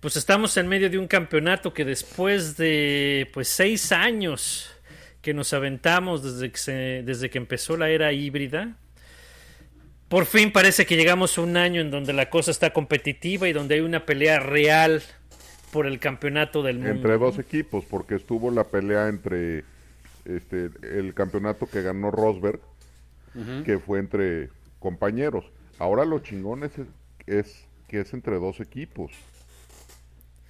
[0.00, 4.70] pues estamos en medio de un campeonato que después de pues seis años
[5.22, 8.76] que nos aventamos desde que, se- desde que empezó la era híbrida,
[10.08, 13.52] por fin parece que llegamos a un año en donde la cosa está competitiva y
[13.52, 15.02] donde hay una pelea real
[15.72, 16.92] por el campeonato del mundo.
[16.92, 19.64] entre dos equipos, porque estuvo la pelea entre
[20.24, 22.60] este el campeonato que ganó Rosberg,
[23.64, 25.44] que fue entre compañeros.
[25.78, 26.72] Ahora lo chingón es,
[27.26, 29.12] es que es entre dos equipos.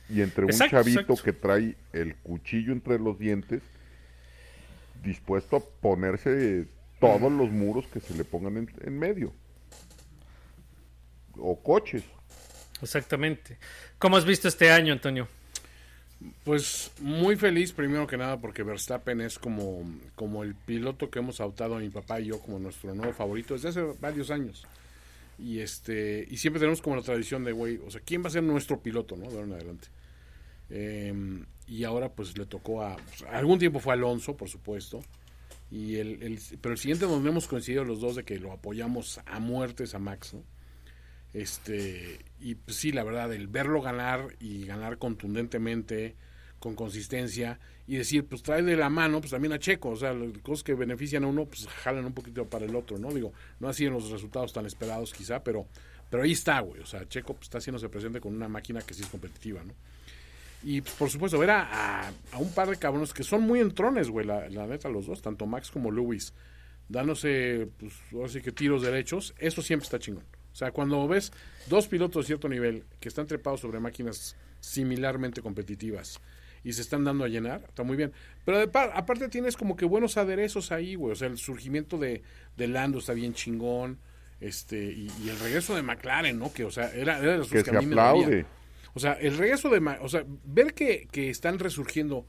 [0.08, 1.22] Y entre Exacto, un chavito exacto.
[1.22, 3.62] que trae el cuchillo entre los dientes,
[5.02, 6.66] dispuesto a ponerse
[7.00, 9.32] todos los muros que se le pongan en, en medio.
[11.38, 12.04] O coches.
[12.82, 13.58] Exactamente.
[13.98, 15.26] ¿Cómo has visto este año, Antonio?
[16.44, 19.82] Pues muy feliz primero que nada porque Verstappen es como,
[20.14, 23.68] como el piloto que hemos adoptado mi papá y yo como nuestro nuevo favorito desde
[23.70, 24.64] hace varios años.
[25.38, 28.30] Y este y siempre tenemos como la tradición de, güey, o sea, ¿quién va a
[28.30, 29.22] ser nuestro piloto, no?
[29.28, 29.88] De ahora en adelante.
[30.70, 32.96] Eh, y ahora pues le tocó a...
[32.96, 35.02] pues, algún tiempo fue Alonso, por supuesto.
[35.70, 39.20] Y el, el- pero el siguiente donde hemos coincidido los dos de que lo apoyamos
[39.26, 40.42] a muertes a Max, ¿no?
[41.34, 46.14] Este, y pues, sí, la verdad, el verlo ganar y ganar contundentemente,
[46.60, 50.14] con consistencia, y decir, pues trae de la mano, pues también a Checo, o sea,
[50.14, 53.12] las cosas que benefician a uno, pues jalan un poquito para el otro, ¿no?
[53.12, 55.66] Digo, no así en los resultados tan esperados quizá, pero,
[56.08, 58.94] pero ahí está, güey, o sea, Checo pues, está haciéndose presente con una máquina que
[58.94, 59.74] sí es competitiva, ¿no?
[60.62, 64.08] Y pues, por supuesto, ver a, a- un par de cabrones que son muy entrones,
[64.08, 66.32] güey, la, la neta, los dos, tanto Max como Lewis,
[66.88, 70.24] dándose, pues, ahora sí que tiros derechos, eso siempre está chingón.
[70.54, 71.32] O sea, cuando ves
[71.66, 76.20] dos pilotos de cierto nivel que están trepados sobre máquinas similarmente competitivas
[76.62, 78.12] y se están dando a llenar, está muy bien.
[78.44, 81.12] Pero de par- aparte tienes como que buenos aderezos ahí, güey.
[81.12, 82.22] O sea, el surgimiento de,
[82.56, 83.98] de Lando está bien chingón.
[84.40, 86.52] Este, y, y el regreso de McLaren, ¿no?
[86.52, 88.46] Que, o sea, era, era de los Que que se a mí me aplaude.
[88.94, 89.78] O sea, el regreso de...
[90.00, 92.26] O sea, ver que, que están resurgiendo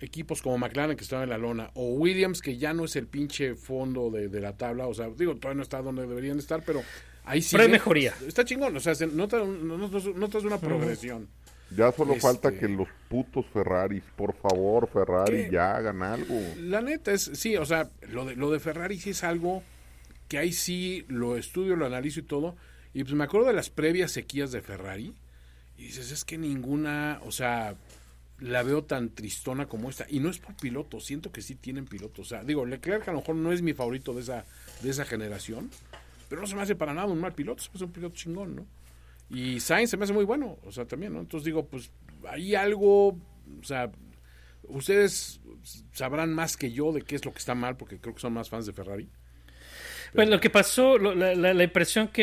[0.00, 3.08] equipos como McLaren que estaban en la lona o Williams que ya no es el
[3.08, 4.86] pinche fondo de, de la tabla.
[4.86, 6.82] O sea, digo, todavía no está donde deberían estar, pero
[7.28, 7.50] ahí sí.
[7.52, 8.14] Pero hay mejoría.
[8.26, 8.76] Está chingón.
[8.76, 11.28] O sea, se nota, un- notas, notas una progresión.
[11.76, 15.50] Ya solo Este- falta que los putos Ferraris, por favor, Ferrari, ¿Qué?
[15.52, 16.40] ya hagan algo.
[16.60, 19.62] La neta es, sí, o sea, lo de, lo de Ferrari sí es algo
[20.28, 22.56] que ahí sí lo estudio, lo analizo y todo.
[22.94, 25.14] Y pues me acuerdo de las previas sequías de Ferrari.
[25.76, 27.74] Y dices, es que ninguna, o sea,
[28.40, 30.06] la veo tan tristona como esta.
[30.08, 32.26] Y no es por piloto, siento que sí tienen pilotos.
[32.26, 34.44] O sea, digo, Leclerc a lo mejor no es mi favorito de esa,
[34.82, 35.70] de esa generación.
[36.28, 38.14] Pero no se me hace para nada un mal piloto, se me hace un piloto
[38.14, 38.66] chingón, ¿no?
[39.30, 41.20] Y Sainz se me hace muy bueno, o sea, también, ¿no?
[41.20, 41.90] Entonces digo, pues
[42.28, 43.90] hay algo, o sea,
[44.64, 45.40] ustedes
[45.92, 48.32] sabrán más que yo de qué es lo que está mal, porque creo que son
[48.32, 49.08] más fans de Ferrari.
[50.14, 52.22] Pues lo que pasó, la impresión que,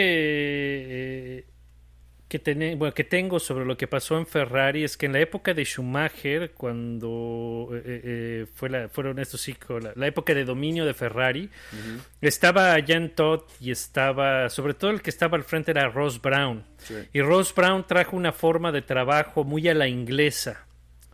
[1.39, 1.45] eh,
[2.35, 5.19] que, tene- bueno, que tengo sobre lo que pasó en Ferrari es que en la
[5.21, 10.43] época de Schumacher, cuando eh, eh, fue la, fueron estos cinco, la, la época de
[10.43, 11.49] dominio de Ferrari,
[12.21, 16.63] estaba Jan Todd y estaba, sobre todo el que estaba al frente era Ross Brown.
[17.13, 20.65] Y Ross Brown trajo una forma de trabajo muy a la inglesa,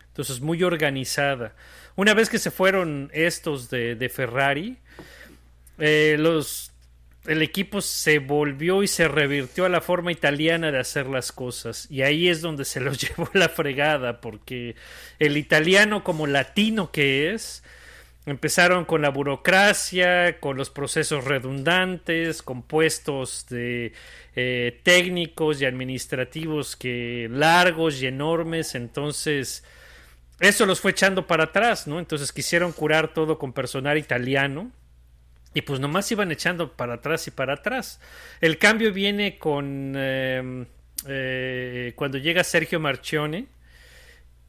[0.08, 1.54] entonces muy organizada.
[1.94, 4.76] Una vez que se fueron estos de, de Ferrari,
[5.78, 6.71] eh, los
[7.26, 11.86] el equipo se volvió y se revirtió a la forma italiana de hacer las cosas.
[11.90, 14.74] Y ahí es donde se los llevó la fregada porque
[15.18, 17.62] el italiano como latino que es
[18.24, 23.94] empezaron con la burocracia con los procesos redundantes con puestos de
[24.36, 28.74] eh, técnicos y administrativos que largos y enormes.
[28.74, 29.64] Entonces
[30.40, 34.72] eso los fue echando para atrás no entonces quisieron curar todo con personal italiano
[35.54, 38.00] y pues nomás iban echando para atrás y para atrás.
[38.40, 40.64] El cambio viene con eh,
[41.06, 43.46] eh, cuando llega Sergio Marchione,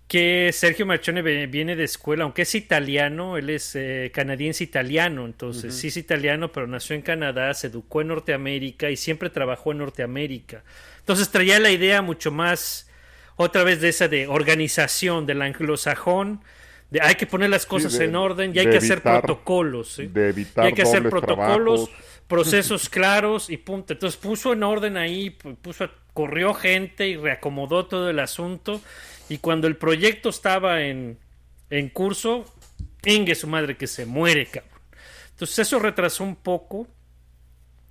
[0.07, 5.73] que Sergio Marchione viene de escuela, aunque es italiano, él es eh, canadiense italiano, entonces
[5.73, 9.79] sí es italiano, pero nació en Canadá, se educó en Norteamérica y siempre trabajó en
[9.79, 10.63] Norteamérica.
[10.99, 12.89] Entonces traía la idea mucho más,
[13.37, 16.41] otra vez de esa de organización del anglosajón,
[16.93, 19.93] de hay que poner las cosas de- en orden y hay que hacer protocolos.
[19.93, 20.07] ¿sí?
[20.07, 22.05] de evitar y hay que hacer protocolos, trabajos.
[22.27, 23.93] procesos claros y punto.
[23.93, 28.79] Entonces puso en orden ahí, pu- puso, corrió gente y reacomodó todo el asunto.
[29.27, 31.17] Y cuando el proyecto estaba en,
[31.69, 32.45] en curso,
[33.05, 34.71] ingue su madre que se muere, cabrón.
[35.31, 36.87] Entonces eso retrasó un poco.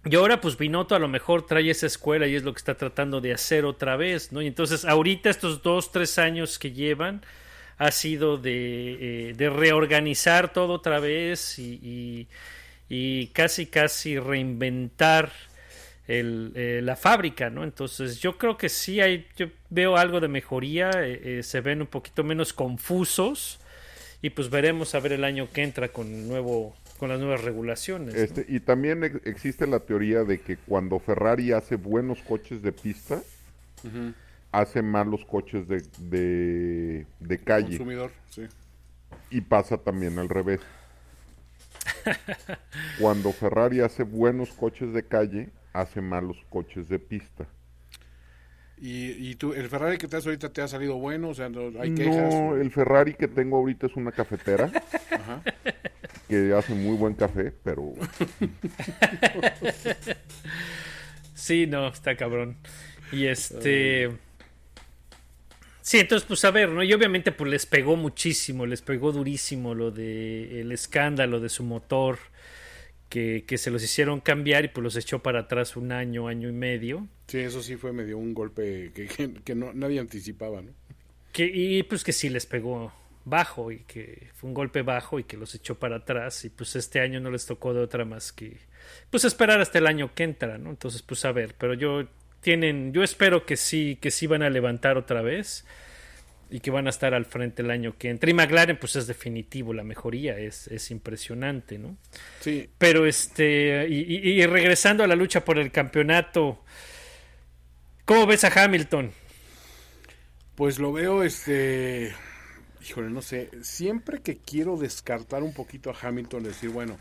[0.05, 2.77] Y ahora pues Binotto a lo mejor trae esa escuela y es lo que está
[2.77, 4.43] tratando de hacer otra vez, ¿no?
[4.43, 7.25] Y entonces ahorita estos dos, tres años que llevan
[7.79, 12.29] ha sido de, eh, de reorganizar todo otra vez y, y-
[12.89, 15.33] y casi casi reinventar
[16.09, 17.65] el, eh, la fábrica, ¿no?
[17.65, 21.81] Entonces yo creo que sí hay, yo veo algo de mejoría, eh, eh, se ven
[21.81, 23.59] un poquito menos confusos
[24.21, 27.43] y pues veremos a ver el año que entra con el nuevo con las nuevas
[27.43, 28.15] regulaciones.
[28.15, 28.21] ¿no?
[28.21, 32.71] Este, y también ex- existe la teoría de que cuando Ferrari hace buenos coches de
[32.73, 33.21] pista,
[34.53, 38.43] hace mal los coches de, de, de calle Consumidor, sí.
[39.31, 40.61] y pasa también al revés.
[43.01, 47.47] Cuando Ferrari hace buenos coches de calle, hace malos coches de pista.
[48.79, 51.49] Y, y tú, el Ferrari que te has ahorita te ha salido bueno, o sea,
[51.49, 52.35] no, hay quejas.
[52.35, 54.71] No, el Ferrari que tengo ahorita es una cafetera
[55.11, 55.43] Ajá.
[56.29, 57.93] que hace muy buen café, pero
[61.35, 62.57] Sí, no, está cabrón.
[63.13, 64.11] Y este.
[65.83, 66.83] Sí, entonces, pues a ver, ¿no?
[66.83, 71.65] Y obviamente, pues les pegó muchísimo, les pegó durísimo lo de el escándalo de su
[71.65, 72.19] motor,
[73.09, 76.49] que, que se los hicieron cambiar y pues los echó para atrás un año, año
[76.49, 77.09] y medio.
[77.27, 80.73] Sí, eso sí fue medio un golpe que, que, que no, nadie anticipaba, ¿no?
[81.33, 82.93] Que, y pues que sí les pegó
[83.25, 86.77] bajo y que fue un golpe bajo y que los echó para atrás y pues
[86.77, 88.59] este año no les tocó de otra más que
[89.11, 90.71] pues esperar hasta el año que entra, ¿no?
[90.71, 92.05] Entonces pues a ver, pero yo
[92.43, 95.65] tienen, yo espero que sí, que sí van a levantar otra vez
[96.51, 98.29] y que van a estar al frente el año que entra.
[98.31, 101.97] Y McLaren pues es definitivo, la mejoría es, es impresionante, ¿no?
[102.41, 106.63] Sí, Pero este, y, y- y regresando a la lucha por el campeonato,
[108.05, 109.13] ¿cómo ves a Hamilton?
[110.55, 112.13] pues lo veo, este,
[112.87, 116.99] híjole, no sé, siempre que quiero descartar un poquito a Hamilton, decir, bueno,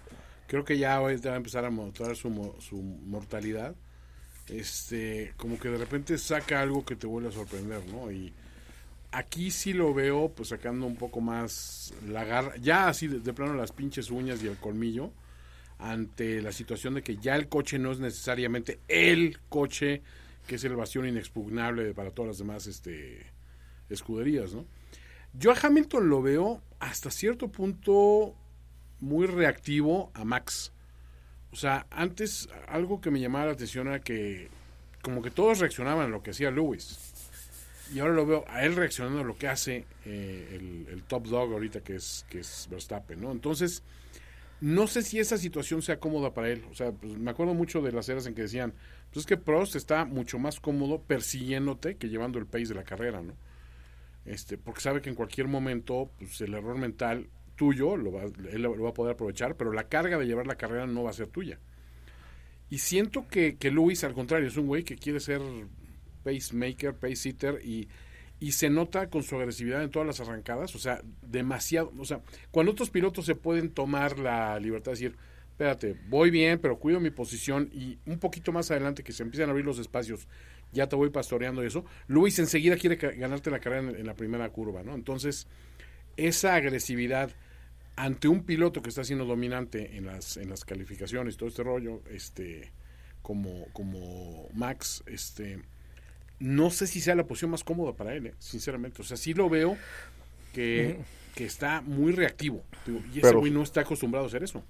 [0.48, 3.76] creo que ya hoy va a empezar a mostrar su, su mortalidad,
[4.48, 8.12] este, como que de repente saca algo que te vuelve a sorprender, ¿no?
[8.12, 8.34] Y
[9.12, 13.54] aquí sí lo veo, pues sacando un poco más la garra, ya así de, plano
[13.54, 15.12] las pinches uñas y el colmillo,
[15.80, 20.02] ante la situación de que ya el coche no es necesariamente el coche
[20.48, 23.26] que es el bastión inexpugnable para todas las demás este,
[23.90, 24.66] escuderías, ¿no?
[25.34, 28.36] Yo a Hamilton lo veo hasta cierto punto
[29.00, 30.74] muy reactivo a Max.
[31.52, 34.50] O sea, antes algo que me llamaba la atención era que
[35.02, 37.14] como que todos reaccionaban a lo que hacía Lewis.
[37.94, 41.52] Y ahora lo veo a él reaccionando a lo que hace eh, el, top dog
[41.52, 43.32] ahorita que es, que es Verstappen, ¿no?
[43.32, 43.84] Entonces,
[44.62, 46.64] no sé si esa situación sea cómoda para él.
[46.72, 48.74] O sea, pues, me acuerdo mucho de las eras en que decían,
[49.12, 52.84] pues es que Prost está mucho más cómodo persiguiéndote que llevando el pace de la
[52.84, 53.34] carrera, ¿no?
[54.24, 57.28] Este, porque sabe que en cualquier momento, pues el error mental
[57.62, 60.56] tuyo lo va, él lo va a poder aprovechar, pero la carga de llevar la
[60.56, 61.60] carrera no va a ser tuya.
[62.72, 65.42] Y siento que, que Luis, al contrario, es un güey que quiere ser
[66.24, 67.88] pacemaker, pace y,
[68.40, 72.22] y se nota con su agresividad en todas las arrancadas, o sea, demasiado, o sea,
[72.50, 75.16] cuando otros pilotos se pueden tomar la libertad de decir,
[75.52, 79.50] espérate, voy bien, pero cuido mi posición y un poquito más adelante que se empiezan
[79.50, 80.28] a abrir los espacios,
[80.72, 84.82] ya te voy pastoreando eso, Luis enseguida quiere ganarte la carrera en la primera curva,
[84.82, 84.96] ¿no?
[84.96, 85.48] Entonces,
[86.18, 87.30] esa agresividad
[87.96, 92.02] ante un piloto que está siendo dominante en las, en las calificaciones, todo este rollo,
[92.10, 92.72] este,
[93.22, 95.60] como, como Max, este,
[96.40, 98.34] no sé si sea la posición más cómoda para él, ¿eh?
[98.40, 99.02] sinceramente.
[99.02, 99.78] O sea, sí lo veo
[100.54, 100.98] que,
[101.36, 102.64] que está muy reactivo.
[102.86, 104.64] digo, y ese güey no está acostumbrado a hacer eso.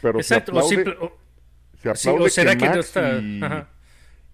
[0.00, 1.18] pero Exacto, se o aplaude, simple- o-
[1.82, 3.68] se sí, aplaude o será que que no Max está- y, ajá.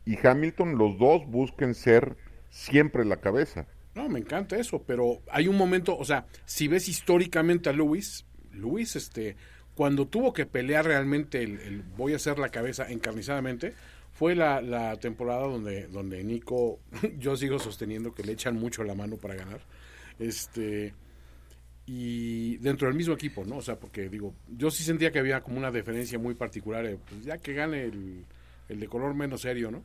[0.05, 2.17] y Hamilton los dos busquen ser
[2.51, 3.67] siempre la cabeza.
[3.95, 8.26] No, me encanta eso, pero hay un momento, o sea, si ves históricamente a Luis,
[8.57, 9.37] Luis, este,
[9.75, 13.75] cuando tuvo que pelear realmente el, el voy a hacer la cabeza encarnizadamente,
[14.13, 16.81] fue la, la temporada donde, donde Nico,
[17.19, 19.61] yo sigo sosteniendo que le echan mucho la mano para ganar,
[20.19, 20.95] este,
[21.87, 23.59] y dentro del mismo equipo, ¿no?
[23.59, 27.25] O sea, porque digo, yo sí sentía que había como una diferencia muy particular, pues
[27.25, 28.25] ya que gane el,
[28.69, 29.85] el de color menos serio, ¿no?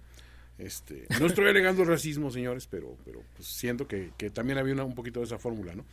[0.57, 4.83] Este, no estoy alegando racismo, señores, pero, pero pues siento que, que también había una-
[4.83, 5.85] un poquito de esa fórmula, ¿no?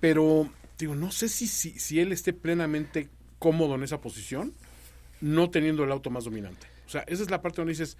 [0.00, 3.08] Pero, digo, no sé si, si, si él esté plenamente
[3.38, 4.54] cómodo en esa posición,
[5.20, 6.66] no teniendo el auto más dominante.
[6.86, 7.96] O sea, esa es la parte donde dices,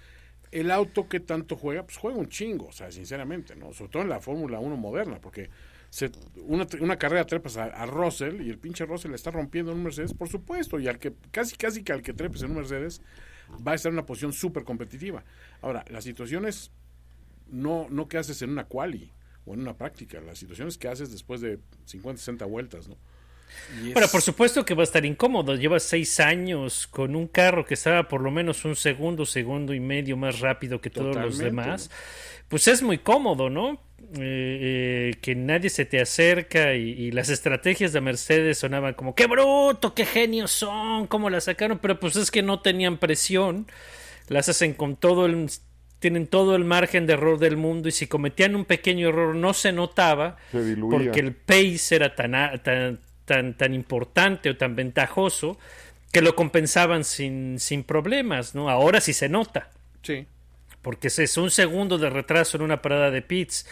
[0.51, 3.73] el auto que tanto juega, pues juega un chingo, o sea, sinceramente, ¿no?
[3.73, 5.49] Sobre todo en la Fórmula 1 moderna, porque
[5.89, 6.11] se,
[6.45, 9.77] una, una carrera trepas a, a Russell y el pinche Russell le está rompiendo en
[9.77, 12.57] un Mercedes, por supuesto, y al que casi casi que al que trepes en un
[12.57, 13.01] Mercedes
[13.65, 15.23] va a estar en una posición súper competitiva.
[15.61, 16.71] Ahora, la situación es
[17.49, 19.11] no, no que haces en una quali
[19.47, 22.95] o en una práctica, las situaciones que haces después de 50, 60 vueltas, ¿no?
[23.81, 25.55] Y es- Bueno, por supuesto que va a estar incómodo.
[25.55, 29.79] Lleva seis años con un carro que estaba por lo menos un segundo, segundo y
[29.79, 31.89] medio más rápido que todos los demás.
[32.49, 33.81] Pues es muy cómodo, ¿no?
[34.13, 39.15] Eh, eh, que nadie se te acerca y, y las estrategias de Mercedes sonaban como
[39.15, 39.93] ¡qué bruto!
[39.93, 41.07] ¡qué genios son!
[41.07, 41.79] ¿Cómo la sacaron?
[41.79, 43.67] Pero pues es que no tenían presión.
[44.27, 45.47] Las hacen con todo el...
[45.99, 49.53] Tienen todo el margen de error del mundo y si cometían un pequeño error no
[49.53, 54.75] se notaba Se porque el pace era tan, a- tan, tan, tan importante o tan
[54.75, 55.57] ventajoso
[56.11, 58.69] que lo compensaban sin, sin problemas, ¿no?
[58.69, 59.71] Ahora sí se nota,
[60.03, 60.25] Sí.
[60.81, 63.65] porque es un segundo de retraso en una parada de pits,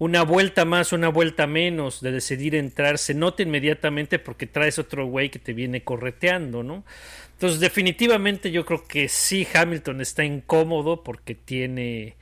[0.00, 5.04] una vuelta más, una vuelta menos de decidir entrar, se nota inmediatamente porque traes otro
[5.06, 6.84] güey que te viene correteando, ¿no?
[7.32, 12.16] Entonces, definitivamente yo creo que sí, Hamilton está incómodo porque tiene,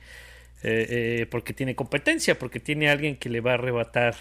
[0.61, 0.87] eh,
[1.21, 4.13] eh, porque tiene competencia, porque tiene alguien que le va a arrebatar,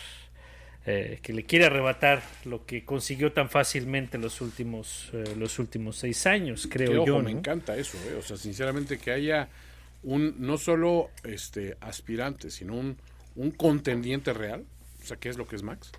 [0.87, 5.97] eh, que le quiere arrebatar lo que consiguió tan fácilmente los últimos, eh, los últimos
[5.97, 7.23] seis años, creo ojo, yo.
[7.23, 9.49] me encanta eso, o sea, sinceramente que haya
[10.05, 12.97] un no solo este aspirante, sino un,
[13.39, 14.65] un contendiente real,
[15.03, 15.91] o sea, ¿qué es lo que es Max?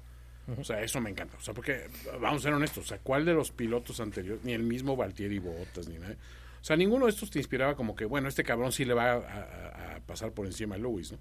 [0.60, 1.38] O sea, eso me encanta.
[1.38, 1.88] O sea, porque,
[2.20, 5.38] vamos a ser honestos, o sea, ¿cuál de los pilotos anteriores, ni el mismo Valtieri
[5.40, 6.16] Bottas, ni nada?
[6.60, 9.12] O sea, ninguno de estos te inspiraba como que, bueno, este cabrón sí le va
[9.12, 11.20] a, a- a pasar por encima a Lewis, ¿no?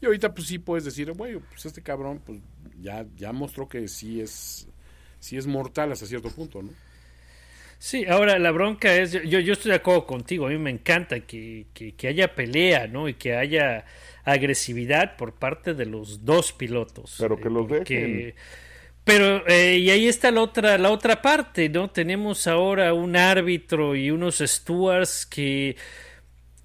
[0.00, 2.38] Y ahorita, pues sí puedes decir, bueno, pues este cabrón, pues
[2.80, 4.68] ya, ya mostró que sí es,
[5.18, 6.70] sí es mortal hasta cierto punto, ¿no?
[7.80, 11.20] Sí, ahora la bronca es, yo, yo estoy de acuerdo contigo, a mí me encanta
[11.20, 13.08] que, que, que haya pelea, ¿no?
[13.08, 13.84] Y que haya
[14.24, 17.16] agresividad por parte de los dos pilotos.
[17.18, 18.34] Pero que Eh, los dejen.
[19.04, 21.88] Pero, eh, y ahí está la otra, la otra parte, ¿no?
[21.90, 25.76] Tenemos ahora un árbitro y unos stewards que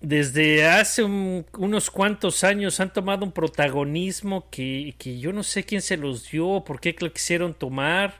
[0.01, 5.63] desde hace un- unos cuantos años han tomado un protagonismo que, que yo no sé
[5.63, 8.19] quién se los dio, por qué lo quisieron tomar.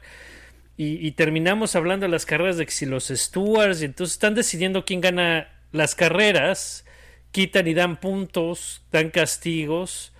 [0.77, 4.35] Y, y terminamos hablando de las carreras de que si los stewards, y entonces están
[4.35, 6.85] decidiendo quién gana las carreras,
[7.33, 10.13] quitan y dan puntos, dan castigos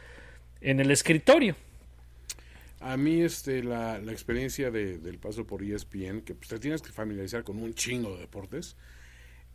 [0.59, 1.55] en el escritorio.
[2.81, 6.81] A mí este, la, la experiencia de- del paso por ESPN, que pues, te tienes
[6.81, 8.75] que familiarizar con un chingo de deportes,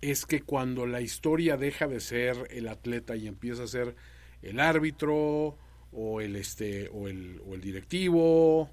[0.00, 3.96] es que cuando la historia deja de ser el atleta y empieza a ser
[4.40, 5.58] el árbitro
[5.92, 8.70] o el, este, o el, o el directivo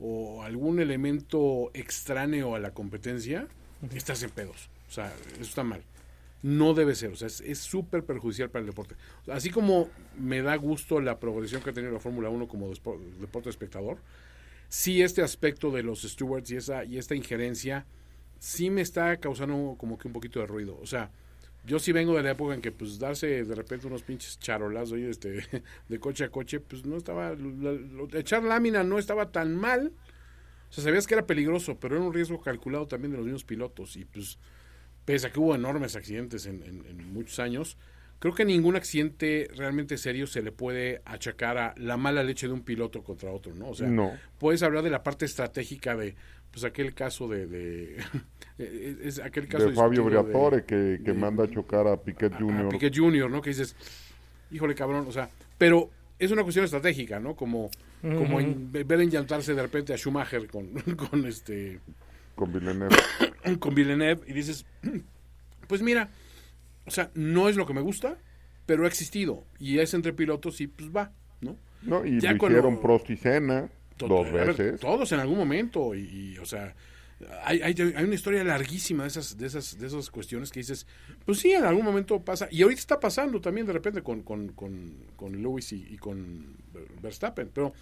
[0.00, 3.46] o algún elemento extraño a la competencia,
[3.94, 4.68] estás en pedos.
[4.88, 5.82] O sea, eso está mal.
[6.44, 8.96] No debe ser, o sea, es súper perjudicial para el deporte.
[9.28, 12.70] Así como me da gusto la progresión que ha tenido la Fórmula 1 como
[13.18, 13.96] deporte espectador,
[14.68, 17.86] sí este aspecto de los stewards y, esa, y esta injerencia
[18.38, 20.78] sí me está causando como que un poquito de ruido.
[20.82, 21.10] O sea,
[21.64, 24.92] yo sí vengo de la época en que pues darse de repente unos pinches charolazos
[24.92, 25.46] oye, este,
[25.88, 27.34] de coche a coche, pues no estaba,
[28.12, 29.92] echar lámina no estaba tan mal.
[30.68, 33.44] O sea, sabías que era peligroso, pero era un riesgo calculado también de los mismos
[33.44, 33.96] pilotos.
[33.96, 34.38] Y pues,
[35.04, 37.76] pese a que hubo enormes accidentes en, en- en muchos años,
[38.18, 42.52] creo que ningún accidente realmente serio se le puede achacar a la mala leche de
[42.54, 43.68] un piloto contra otro, ¿no?
[43.68, 44.12] O sea, No.
[44.38, 46.14] puedes hablar de la parte estratégica de,
[46.50, 47.96] pues aquel caso de, de
[48.58, 51.96] es, es aquel caso de Fabio de- Briatore que, que de- manda a chocar a
[52.00, 52.68] Piquet a- a Jr.
[52.70, 53.42] Piquet Jr., ¿no?
[53.42, 53.76] Que dices,
[54.50, 57.34] híjole cabrón, o sea, pero es una cuestión estratégica, ¿no?
[57.34, 57.68] Como,
[58.00, 60.68] como en- ver enllantarse de repente a Schumacher con,
[61.10, 61.80] con este
[62.36, 62.96] con Villeneuve.
[63.60, 64.66] con Villeneuve y dices,
[65.68, 66.10] pues mira,
[66.86, 68.18] o sea, no es lo que me gusta,
[68.66, 71.56] pero ha existido y es entre pilotos y pues va, ¿no?
[71.82, 72.04] ¿no?
[72.04, 74.80] Y Ya lo cuando- hicieron Prost y Senna dos ver, veces.
[74.80, 76.00] todos en algún momento y,
[76.34, 76.74] y, o sea,
[77.44, 80.86] hay, hay, hay una historia larguísima de esas, de esas, de esas cuestiones que dices,
[81.24, 84.48] pues sí, en algún momento pasa y ahorita está pasando también de repente con, con,
[84.48, 86.56] con, con Lewis y, y con
[87.00, 87.72] Verstappen, pero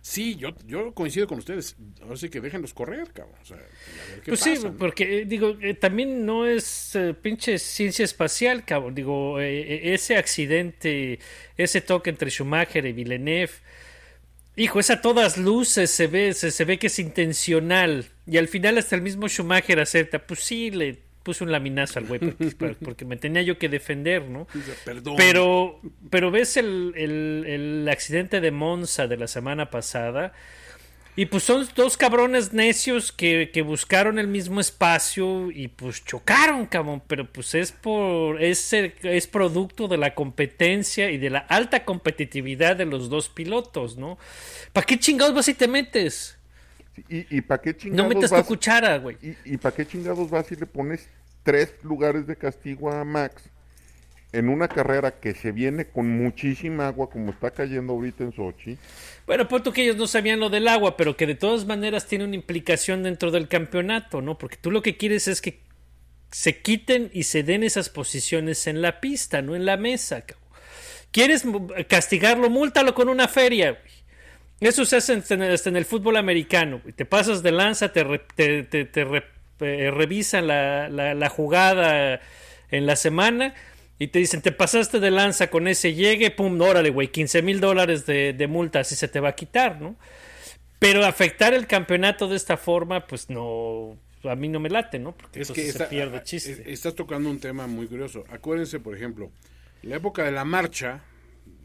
[0.00, 3.60] sí, yo, yo coincido con ustedes, ahora sí que déjenlos correr, cabrón, o sea, a
[4.06, 4.76] ver qué Pues pasa, sí, ¿no?
[4.76, 8.94] porque eh, digo, eh, también no es eh, pinche ciencia espacial, cabrón.
[8.94, 11.18] Digo, eh, ese accidente,
[11.56, 13.52] ese toque entre Schumacher y Villeneuve,
[14.56, 18.06] hijo, es a todas luces, se ve, se, se ve que es intencional.
[18.26, 20.98] Y al final hasta el mismo Schumacher acepta, pues sí, le
[21.30, 24.46] puse un laminazo al güey porque, porque me tenía yo que defender, ¿no?
[24.84, 25.14] Perdón.
[25.16, 30.32] Pero, pero ves el, el- el accidente de Monza de la semana pasada.
[31.16, 36.66] Y pues son dos cabrones necios que, que buscaron el mismo espacio y pues chocaron,
[36.66, 37.02] cabrón.
[37.06, 38.40] Pero pues es por.
[38.42, 43.96] Es, es producto de la competencia y de la alta competitividad de los dos pilotos,
[43.98, 44.18] ¿no?
[44.72, 46.38] ¿Para qué chingados vas y te metes?
[47.08, 48.44] ¿Y, y para qué No chingados metas tu vas?
[48.44, 49.18] cuchara, güey.
[49.20, 51.08] ¿Y, y para qué chingados vas y le pones
[51.42, 53.50] tres lugares de castigo a Max
[54.32, 58.78] en una carrera que se viene con muchísima agua como está cayendo ahorita en Sochi?
[59.26, 62.24] Bueno, punto que ellos no sabían lo del agua, pero que de todas maneras tiene
[62.24, 64.38] una implicación dentro del campeonato, ¿no?
[64.38, 65.60] Porque tú lo que quieres es que
[66.32, 70.22] se quiten y se den esas posiciones en la pista, no en la mesa.
[70.22, 70.38] cabrón.
[71.12, 71.44] ¿Quieres
[71.88, 72.50] castigarlo?
[72.50, 73.89] Múltalo con una feria, güey.
[74.60, 76.80] Eso se hace hasta en el, hasta en el fútbol americano.
[76.96, 79.24] Te pasas de lanza, te, re- te, te- te re-
[79.60, 82.20] eh, revisan la, la- la jugada
[82.70, 83.54] en la semana
[83.98, 87.60] y te dicen, te pasaste de lanza con ese llegue, pum, órale, güey, 15 mil
[87.60, 89.96] dólares de, de multa, así se te va a quitar, ¿no?
[90.78, 95.12] Pero afectar el campeonato de esta forma, pues no, a mí no me late, ¿no?
[95.12, 96.70] Porque Es que entonces está- se pierde a- chiste.
[96.72, 98.24] estás tocando un tema muy curioso.
[98.30, 99.30] Acuérdense, por ejemplo,
[99.82, 101.02] la época de la marcha,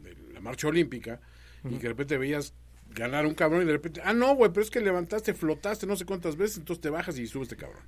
[0.02, 1.20] de la marcha olímpica,
[1.64, 2.52] y que de repente veías
[2.94, 5.96] ganar un cabrón y de repente, ah, no, güey, pero es que levantaste, flotaste no
[5.96, 7.82] sé cuántas veces, entonces te bajas y subes este cabrón.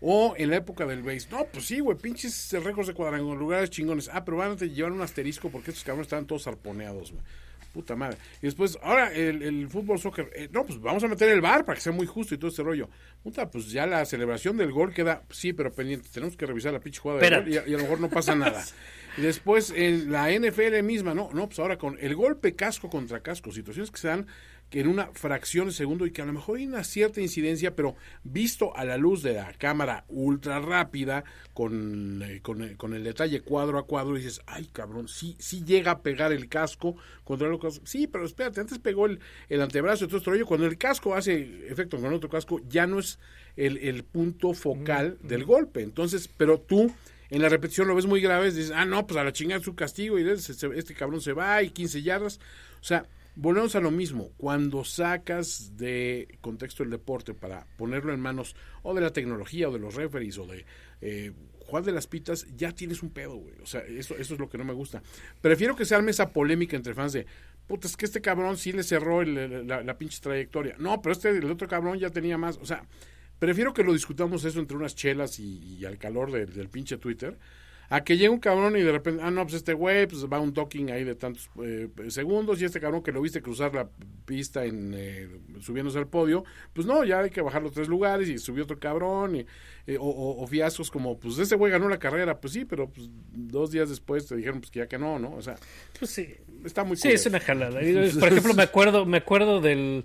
[0.00, 4.10] O en la época del base, no, pues sí, güey, pinches récords de cuadrangulares chingones.
[4.12, 7.24] Ah, pero van a llevar un asterisco porque estos cabrones estaban todos arponeados, güey.
[7.72, 8.16] Puta madre.
[8.40, 11.64] Y después, ahora el, el fútbol soccer, eh, no, pues vamos a meter el bar
[11.66, 12.88] para que sea muy justo y todo este rollo.
[13.22, 16.08] Puta, pues ya la celebración del gol queda, sí, pero pendiente.
[16.12, 18.64] Tenemos que revisar la pinche jugada del gol y a lo mejor no pasa nada.
[19.16, 23.20] Y después en la NFL misma, no, no, pues ahora con el golpe casco contra
[23.20, 24.26] casco, situaciones que se dan
[24.70, 27.76] que en una fracción de segundo y que a lo mejor hay una cierta incidencia,
[27.76, 27.94] pero
[28.24, 33.04] visto a la luz de la cámara ultra rápida, con, eh, con, eh, con el
[33.04, 37.48] detalle cuadro a cuadro, dices, ay cabrón, sí, sí llega a pegar el casco contra
[37.48, 37.86] el casco.
[37.86, 40.46] Sí, pero espérate, antes pegó el, el antebrazo y todo rollo.
[40.46, 43.20] Cuando el casco hace efecto con otro casco, ya no es
[43.56, 45.82] el, el punto focal del golpe.
[45.82, 46.92] Entonces, pero tú
[47.30, 49.74] en la repetición lo ves muy grave, dices, ah, no, pues a la chingada su
[49.74, 52.38] castigo y este, este cabrón se va y 15 yardas.
[52.80, 54.30] O sea, volvemos a lo mismo.
[54.36, 59.72] Cuando sacas de contexto el deporte para ponerlo en manos o de la tecnología o
[59.72, 60.64] de los referees o de
[61.00, 61.32] eh,
[61.66, 63.54] Juan de las Pitas, ya tienes un pedo, güey.
[63.62, 65.02] O sea, eso, eso es lo que no me gusta.
[65.40, 67.26] Prefiero que se arme esa polémica entre fans de,
[67.66, 70.76] puta, es que este cabrón sí le cerró el- la, la pinche trayectoria.
[70.78, 72.56] No, pero este, el otro cabrón ya tenía más.
[72.58, 72.84] O sea,
[73.38, 76.96] prefiero que lo discutamos eso entre unas chelas y, y al calor de- del pinche
[76.98, 77.38] Twitter.
[77.88, 80.40] A que llegue un cabrón y de repente, ah, no, pues este güey, pues va
[80.40, 83.88] un talking ahí de tantos eh, segundos y este cabrón que lo viste cruzar la
[84.24, 85.28] pista en eh,
[85.60, 89.36] subiéndose al podio, pues no, ya hay que bajarlo tres lugares y subió otro cabrón
[89.36, 89.46] y,
[89.86, 92.90] eh, o, o- o fiascos como, pues ese güey ganó la carrera, pues sí, pero
[92.90, 95.34] pues, dos días después te dijeron pues que ya que no, ¿no?
[95.36, 95.54] O sea,
[95.96, 96.34] Pues sí.
[96.64, 97.36] está muy Sí, es culero.
[97.38, 97.80] una jalada.
[98.18, 100.04] Por ejemplo, me acuerdo, me acuerdo del,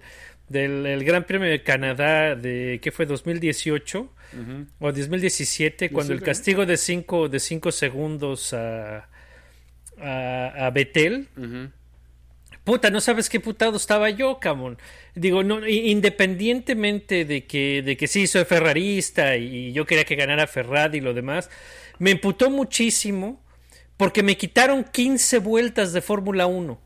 [0.51, 4.13] del el Gran Premio de Canadá de que fue 2018
[4.79, 6.23] o 2017 cuando el ¿17?
[6.23, 9.09] castigo de cinco de cinco segundos a
[10.01, 11.27] a, a Betel.
[12.63, 14.77] Puta, no sabes qué putado estaba yo, cabrón.
[15.15, 20.45] Digo, no, independientemente de que, de que sí soy ferrarista y yo quería que ganara
[20.45, 21.49] Ferrari y lo demás,
[21.97, 23.43] me emputó muchísimo
[23.97, 26.79] porque me quitaron 15 vueltas de Fórmula 1.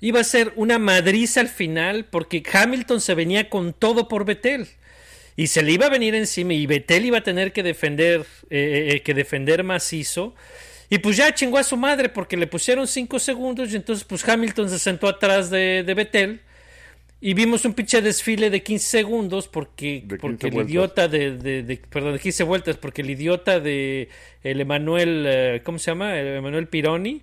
[0.00, 4.66] Iba a ser una madriza al final porque Hamilton se venía con todo por Betel.
[5.36, 8.90] Y se le iba a venir encima y Betel iba a tener que defender, eh,
[8.92, 10.34] eh, que defender macizo.
[10.90, 14.26] Y pues ya chingó a su madre porque le pusieron 5 segundos y entonces pues
[14.28, 16.40] Hamilton se sentó atrás de, de Betel.
[17.20, 20.70] Y vimos un pinche desfile de 15 segundos porque, De 15 porque el vueltas.
[20.70, 24.10] idiota de, de- de- Perdón, de 15 vueltas porque el idiota de
[24.42, 25.24] el Emanuel...
[25.26, 26.18] eh, ¿Cómo se llama?
[26.20, 27.22] El Emanuel Pironi.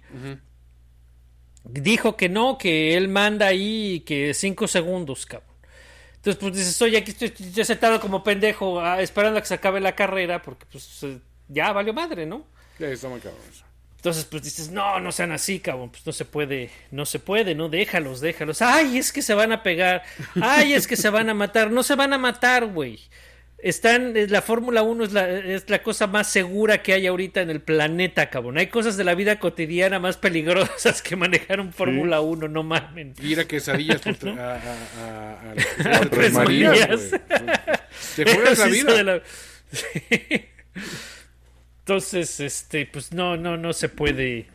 [1.64, 5.52] Dijo que no, que él manda ahí que 5 segundos, cabrón.
[6.16, 9.56] Entonces, pues dices, oye, aquí estoy yo sentado como pendejo ah, esperando a que se
[9.56, 12.46] acabe la carrera porque pues eh, ya valió madre, ¿no?
[12.78, 13.42] Ya está muy cabrón.
[13.96, 17.54] Entonces, pues dices, no, no sean así, cabrón, pues no se puede, no se puede,
[17.54, 18.62] no, déjalos, déjalos.
[18.62, 20.04] Ay, es que se van a pegar,
[20.42, 23.00] ay, es que se van a matar, no se van a matar, güey.
[23.64, 27.50] Están, la Fórmula 1 es la, es la cosa más segura que hay ahorita en
[27.52, 28.58] el planeta, cabrón.
[28.58, 33.14] Hay cosas de la vida cotidiana más peligrosas que manejar un Fórmula 1, no mamen.
[33.22, 37.12] Ir a quesadillas tre- a, a, a, a, A a Tres Marías.
[38.16, 38.94] Te juegas la Sí, vida.
[38.96, 39.22] de la-
[39.72, 40.46] Sí.
[41.80, 44.46] Entonces, este, pues no, no, no se puede eh,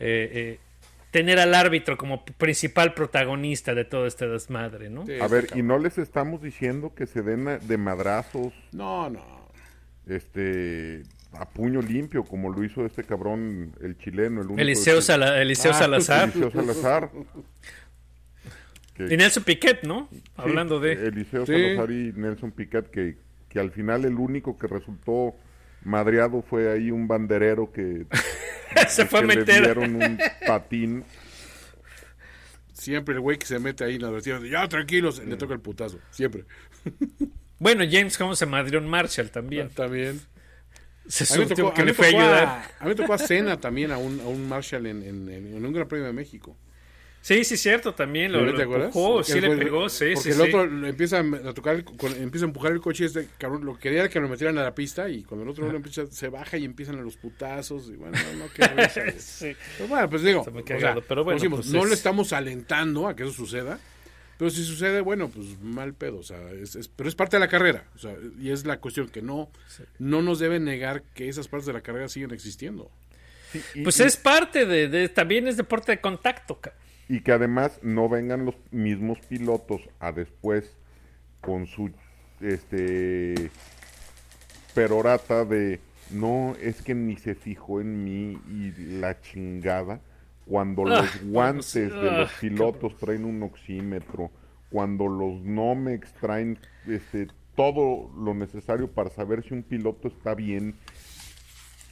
[0.00, 0.58] eh,
[1.12, 5.06] tener al árbitro como principal protagonista de todo este desmadre, ¿no?
[5.06, 9.24] Sí, A ver, y no les estamos diciendo que se den de madrazos, No, no.
[10.06, 11.02] este,
[11.32, 14.60] a puño limpio, como lo hizo este cabrón, el chileno, el único.
[14.60, 17.10] Eliseo, que- Sala- Eliseo Ah, Salazar Eliseo Salazar.
[18.94, 20.08] Que- y Nelson Piquet, ¿no?
[20.36, 20.92] Hablando de...
[21.08, 21.52] Eliseo Sí.
[21.52, 23.16] Salazar y Nelson Piquet, que,
[23.48, 25.34] que al final el único que resultó
[25.84, 28.06] madreado fue ahí un banderero que,
[28.88, 29.62] se fue a que le meter.
[29.64, 31.04] dieron un patín.
[32.72, 35.60] Siempre el güey que se mete ahí en la advertencia, ya tranquilos, le toca el
[35.60, 35.98] putazo.
[36.10, 36.44] Siempre.
[37.58, 39.68] Bueno, James Cómo se madrió en Marshall también.
[39.70, 40.20] También.
[41.06, 42.44] Se A mí tocó, que a mí le fue a ayudar.
[42.44, 45.28] a, a mí me tocó a Cena también, a un, a un Marshall en, en,
[45.28, 46.56] en- en un Gran Premio de México.
[47.24, 48.86] Sí, sí, cierto, también lo, ¿Sí, lo ¿Te acuerdas?
[48.88, 50.42] empujó, sí le pegó, sí, Porque sí, el sí.
[50.54, 53.78] otro empieza a tocar, el- con- empieza a empujar el coche y este cabrón lo
[53.78, 56.28] quería era que lo metieran a la pista y cuando el otro lo empieza, se
[56.28, 59.14] baja y empiezan a los putazos y bueno, no, no, qué risa, güey.
[59.18, 59.56] Sí.
[59.78, 61.88] Pero bueno, pues digo, Está muy o sea, cagado, pero bueno, decimos, pues no es-
[61.90, 63.78] le estamos alentando a que eso suceda,
[64.36, 67.40] pero si sucede, bueno, pues mal pedo, o sea, es, es- pero es parte de
[67.40, 69.48] la carrera, o sea, y es la cuestión que no,
[70.00, 72.90] no nos deben negar que esas partes de la carrera siguen existiendo.
[73.76, 76.81] Y- Pues y- es parte de, de- también es deporte de contacto, cabrón.
[77.12, 80.78] Y que además no vengan los mismos pilotos a después
[81.42, 81.90] con su
[82.40, 83.50] este
[84.74, 85.78] perorata de
[86.10, 90.00] no, es que ni se fijó en mí y la chingada.
[90.46, 94.30] Cuando Ah, los guantes de los pilotos traen un oxímetro,
[94.70, 100.76] cuando los Nomex traen este, todo lo necesario para saber si un piloto está bien,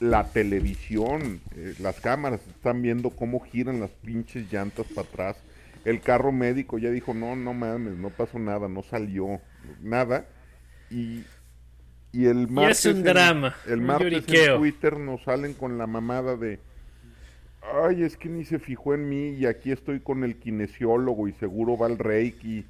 [0.01, 5.37] la televisión, eh, las cámaras están viendo cómo giran las pinches llantas para atrás.
[5.85, 9.39] El carro médico ya dijo, no, no mames, no pasó nada, no salió
[9.79, 10.25] nada.
[10.89, 11.23] Y,
[12.11, 15.85] y el martes, un en- drama, el un martes en Twitter nos salen con la
[15.85, 16.59] mamada de,
[17.85, 21.33] ay, es que ni se fijó en mí y aquí estoy con el kinesiólogo y
[21.33, 22.65] seguro va al reiki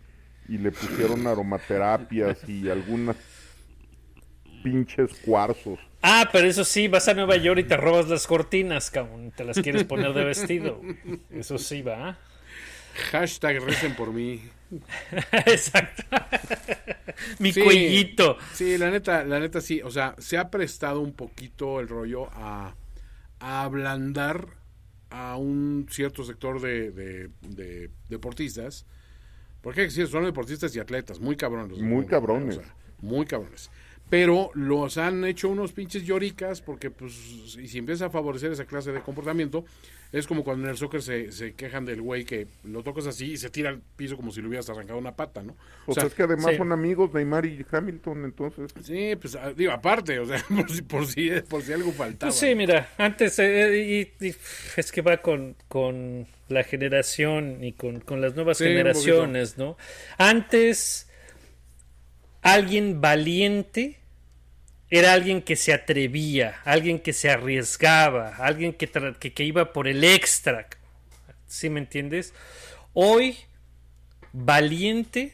[0.49, 3.15] y le pusieron aromaterapias y algunas
[4.63, 5.79] pinches cuarzos.
[6.01, 9.31] Ah, pero eso sí, vas a Nueva York y te robas las cortinas, cabrón.
[9.35, 10.81] Te las quieres poner de vestido.
[11.29, 12.17] Eso sí va.
[13.11, 14.41] Hashtag recen por mí.
[15.45, 16.03] Exacto.
[17.39, 18.37] Mi Sí, cuellito.
[18.53, 19.81] Sí, la neta, la neta sí.
[19.81, 22.75] O sea, se ha prestado un poquito el rollo a,
[23.39, 24.47] a ablandar
[25.09, 28.85] a un cierto sector de, de- de deportistas.
[29.61, 31.77] Porque sí, son deportistas y atletas, muy cabrones.
[31.77, 32.57] Muy cabrones.
[32.57, 33.69] O sea, muy cabrones.
[34.11, 37.13] Pero los han hecho unos pinches lloricas porque, pues,
[37.57, 39.63] y si empieza a favorecer esa clase de comportamiento,
[40.11, 43.31] es como cuando en el soccer se, se quejan del güey que lo tocas así
[43.31, 45.55] y se tira al piso como si le hubieras arrancado una pata, ¿no?
[45.85, 46.57] O sea, es que además sí.
[46.57, 48.73] son amigos Neymar y Hamilton, entonces.
[48.83, 52.31] Sí, pues ah, digo, aparte, o sea, por si, por si, por si algo faltaba.
[52.31, 54.35] Pues sí, mira, antes, eh, y, y
[54.75, 59.77] es que va con, con la generación y con, con las nuevas Sí, generaciones, ¿no?
[60.17, 61.09] Antes,
[62.41, 64.00] alguien valiente
[64.91, 68.87] era alguien que se atrevía, alguien que se arriesgaba, alguien que,
[69.19, 70.67] que, que iba por el extra.
[71.47, 72.33] ¿Sí me entiendes?
[72.93, 73.37] Hoy,
[74.33, 75.33] valiente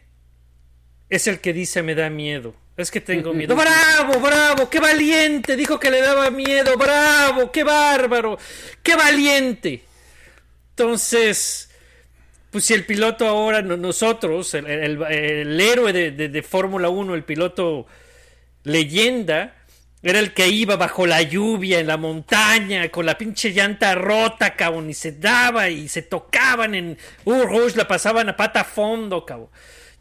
[1.09, 2.53] es el que dice me da miedo.
[2.75, 3.55] Es que tengo miedo.
[3.55, 4.69] ¡Bravo, bravo!
[4.69, 5.55] ¡Qué valiente!
[5.55, 6.77] Dijo que le daba miedo.
[6.77, 7.51] ¡Bravo!
[7.51, 8.37] ¡Qué bárbaro!
[8.83, 9.83] ¡Qué valiente!
[10.71, 11.71] Entonces,
[12.51, 16.89] pues si el piloto ahora, no- nosotros, el, el- el héroe de, de- de Fórmula
[16.89, 17.87] 1, el piloto
[18.67, 19.55] leyenda,
[20.03, 24.55] era el que iba bajo la lluvia en la montaña con la pinche llanta rota,
[24.55, 29.25] cabrón, y se daba y se tocaban en uh, Rouge, la pasaban a pata fondo,
[29.25, 29.49] cabrón.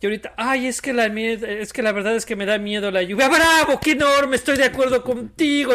[0.01, 2.91] Y ahorita, ay, es que la es que la verdad es que me da miedo
[2.91, 3.29] la lluvia.
[3.29, 3.81] ¡Bravo!
[3.81, 4.37] ¡Qué enorme!
[4.37, 5.73] Estoy de acuerdo contigo.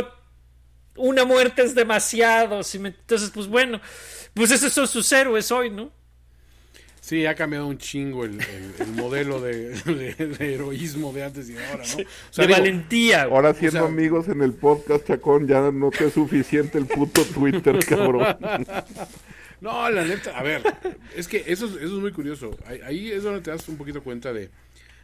[0.95, 2.61] Una muerte es demasiado.
[2.63, 3.81] si me- Entonces, pues bueno,
[4.35, 5.91] pues esos son sus héroes hoy, ¿no?
[7.01, 11.49] Sí, ha cambiado un chingo el, el- el modelo de, de- de heroísmo de antes
[11.49, 11.95] y de ahora, ¿no?
[11.95, 13.25] O sea, de digo, valentía.
[13.25, 13.35] güey.
[13.35, 17.23] Ahora siendo sea- amigos en el podcast, Chacón, ya no te es suficiente el puto
[17.25, 18.37] Twitter, cabrón.
[19.61, 20.63] No, la neta, a ver,
[21.15, 22.57] es que eso, es- eso es muy curioso.
[22.65, 24.49] Ahí, ahí es donde te das un poquito cuenta de,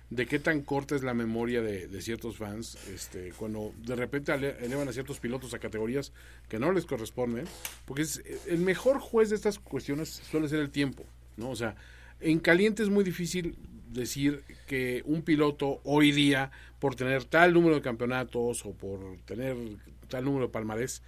[0.09, 4.33] de qué tan corta es la memoria de, de ciertos fans este, cuando de repente
[4.33, 6.11] elevan a ciertos pilotos a categorías
[6.49, 7.45] que no les corresponden,
[7.85, 11.05] porque es, el mejor juez de estas cuestiones suele ser el tiempo,
[11.37, 11.49] ¿no?
[11.49, 11.75] O sea,
[12.19, 13.55] en caliente es muy difícil
[13.89, 19.55] decir que un piloto hoy día, por tener tal número de campeonatos o por tener
[20.09, 21.01] tal número de palmarés,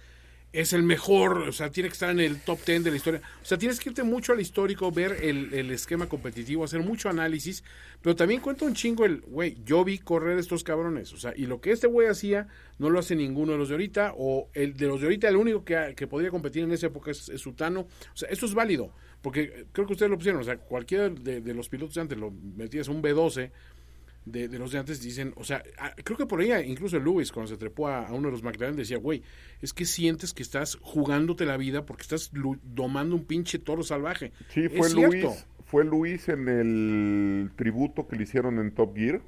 [0.52, 3.22] es el mejor, o sea, tiene que estar en el top 10 de la historia.
[3.40, 7.08] O sea, tienes que irte mucho al histórico, ver el, el esquema competitivo, hacer mucho
[7.08, 7.62] análisis,
[8.02, 11.46] pero también cuenta un chingo el, güey, yo vi correr estos cabrones, o sea, y
[11.46, 12.48] lo que este güey hacía
[12.78, 15.36] no lo hace ninguno de los de ahorita, o el de los de ahorita, el
[15.36, 18.92] único que, que podría competir en esa época es, Sutano, o sea, eso es válido,
[19.20, 22.88] porque creo que ustedes lo pusieron, o sea, cualquiera de, los pilotos antes lo metías
[22.88, 23.50] un B12,
[24.24, 27.32] de, de los de antes dicen, o sea, ah, creo que por ahí incluso Lewis
[27.32, 29.22] cuando se trepó a, a uno de los McLaren decía, güey,
[29.62, 32.30] es que sientes que estás jugándote la vida porque estás
[32.62, 34.32] domando un pinche toro salvaje.
[34.48, 35.16] Sí, Es fue cierto.
[35.16, 39.20] Luis, fue Luis en el tributo que le hicieron en Top Gear,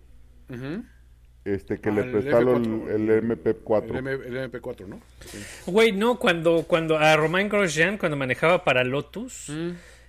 [1.45, 3.90] este que Ah, le prestaron F4, el, el MP4.
[3.90, 5.01] El, M- el MP4, ¿no?
[5.66, 9.51] Güey, no, cuando, cuando a Romain Grosjean, cuando manejaba para Lotus,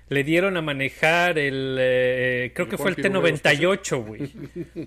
[0.09, 1.77] le dieron a manejar el.
[1.79, 4.31] eh, creo El que fue el Juan Pirulero T98, güey.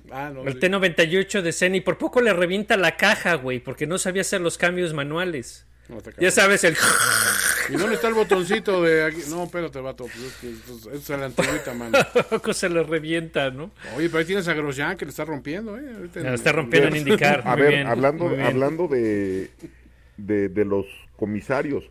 [0.11, 0.43] Ah, no.
[0.45, 0.59] El sí.
[0.61, 4.59] T98 de y por poco le revienta la caja, güey, porque no sabía hacer los
[4.59, 5.67] cambios manuales.
[5.89, 6.77] No, Ya sabes, el.
[7.69, 9.23] ¿Y dónde está el botoncito de aquí?
[9.29, 10.05] No, espérate, vato.
[10.05, 11.99] Pues es que esto es, es a la antigüita, mano.
[12.31, 13.71] poco se le revienta, ¿no?
[13.97, 15.83] Oye, pero ahí tienes a Grosjean que le está rompiendo, ¿eh?
[15.97, 17.43] Ahorita La está rompiendo en indicar.
[17.45, 19.51] A muy ver, bien, hablando, hablando de,
[20.17, 20.87] de, de los
[21.17, 21.85] comisarios,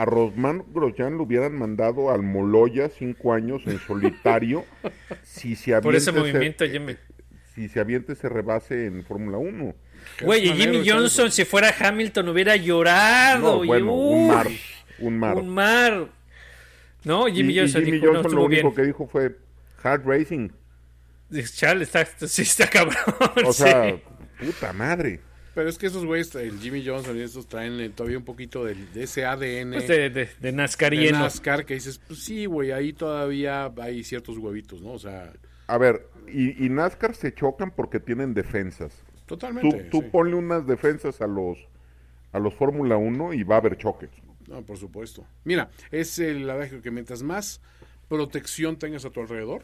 [0.00, 4.64] a Rosman Grosjean lo hubieran mandado al Moloya cinco años en solitario
[5.22, 6.96] si se Por ese movimiento, ya me-
[7.54, 9.74] si se avienta ese rebase en Fórmula 1.
[10.22, 11.36] Güey, y Jimmy Johnson, eso.
[11.36, 13.56] si fuera Hamilton, hubiera llorado.
[13.58, 14.46] No, y, bueno, un mar,
[14.98, 15.36] un mar.
[15.36, 16.08] Un mar.
[17.04, 18.64] No, Jimmy y, y Johnson Jimmy dijo, Johnson lo bien.
[18.64, 19.36] único que dijo fue
[19.82, 20.48] hard racing.
[21.28, 22.96] Dice, Chale, está, sí está cabrón.
[23.44, 24.02] O sea, sí.
[24.46, 25.20] puta madre.
[25.54, 28.64] Pero es que esos güeyes, el Jimmy Johnson y estos traen eh, todavía un poquito
[28.64, 31.18] de, ese ADN Pues de, de, de de Nascarieno.
[31.18, 34.92] NASCAR que dices, pues sí, güey, ahí todavía hay ciertos huevitos, ¿no?
[34.92, 35.32] O sea,
[35.66, 38.92] A ver, y, y NASCAR se chocan porque tienen defensas.
[39.26, 39.84] Tú, totalmente.
[39.90, 40.08] tú sí.
[40.10, 41.58] ponle unas defensas a los
[42.32, 44.10] a los Fórmula 1 y va a haber choques.
[44.46, 45.26] No, por supuesto.
[45.44, 47.60] Mira, es el adagio que mientras más
[48.08, 49.62] protección tengas a tu alrededor,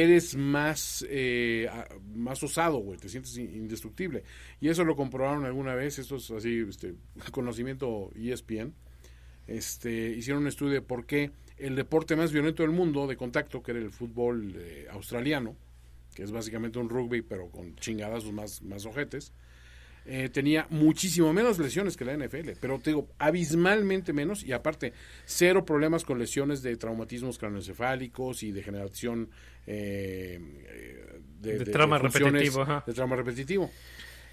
[0.00, 1.68] eres más, eh,
[2.14, 4.24] más osado, güey, te sientes in- indestructible.
[4.60, 6.94] Y eso lo comprobaron alguna vez, esto es así, este,
[7.32, 8.72] conocimiento ESPN.
[9.46, 13.62] Este, hicieron un estudio de por qué el deporte más violento del mundo de contacto,
[13.62, 15.56] que era el fútbol eh, australiano,
[16.14, 19.32] que es básicamente un rugby, pero con chingadazos más, más ojetes,
[20.04, 24.92] eh, tenía muchísimo menos lesiones que la NFL, pero te digo, abismalmente menos y aparte,
[25.24, 29.30] cero problemas con lesiones de traumatismos craneoencefálicos y degeneración
[29.66, 32.84] eh, eh, de, De trauma funciones repetitivo, ajá.
[32.84, 33.70] De trauma repetitivo.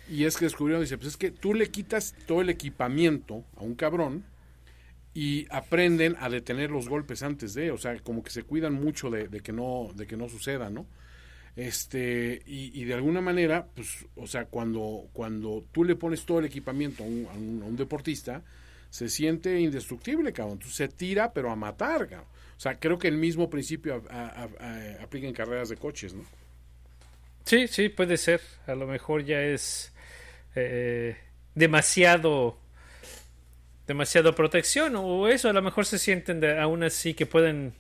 [0.09, 3.61] Y es que descubrieron, dice, pues es que tú le quitas todo el equipamiento a
[3.61, 4.26] un cabrón
[5.13, 9.11] y aprenden a detener los golpes antes de, o sea, como que se cuidan mucho
[9.11, 10.88] de, de que no de que no suceda, ¿no?
[11.68, 16.39] Este y, y de alguna manera, pues, o sea, cuando cuando tú le pones todo
[16.39, 18.43] el equipamiento a un, a un- deportista,
[18.89, 20.53] se siente indestructible, cabrón.
[20.53, 22.28] Entonces se tira, pero a matar, cabrón.
[22.57, 24.03] O sea, creo que el mismo principio
[25.01, 26.24] aplica en carreras de coches, ¿no?
[27.45, 28.41] Sí, sí, puede ser.
[28.68, 29.91] A lo mejor ya es
[30.55, 31.18] eh,
[31.55, 32.57] demasiado
[33.88, 35.49] demasiado protección o eso.
[35.49, 37.74] A lo mejor se sienten de- aún así que pueden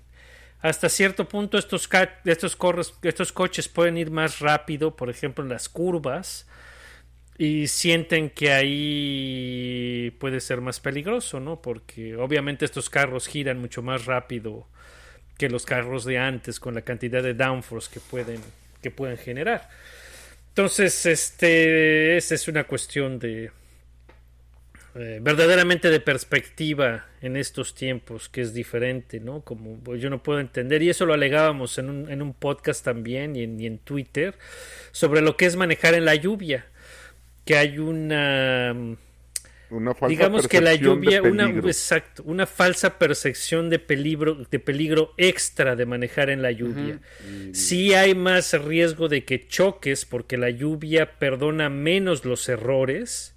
[0.61, 1.89] hasta cierto punto estos
[2.25, 6.47] estos corres, estos coches pueden ir más rápido, por ejemplo en las curvas
[7.37, 11.61] y sienten que ahí puede ser más peligroso, ¿no?
[11.61, 14.67] Porque obviamente estos carros giran mucho más rápido
[15.37, 18.41] que los carros de antes con la cantidad de downforce que pueden
[18.81, 19.69] que pueden generar.
[20.49, 23.51] Entonces, este esa es una cuestión de
[24.95, 29.41] eh, verdaderamente de perspectiva en estos tiempos que es diferente, ¿no?
[29.41, 33.35] Como yo no puedo entender y eso lo alegábamos en un, en un podcast también
[33.35, 34.33] y en, y en Twitter
[34.91, 36.65] sobre lo que es manejar en la lluvia,
[37.45, 38.75] que hay una
[39.69, 45.13] Una falsa digamos que la lluvia una exacto una falsa percepción de peligro de peligro
[45.17, 46.99] extra de manejar en la lluvia.
[47.53, 53.35] Sí hay más riesgo de que choques porque la lluvia perdona menos los errores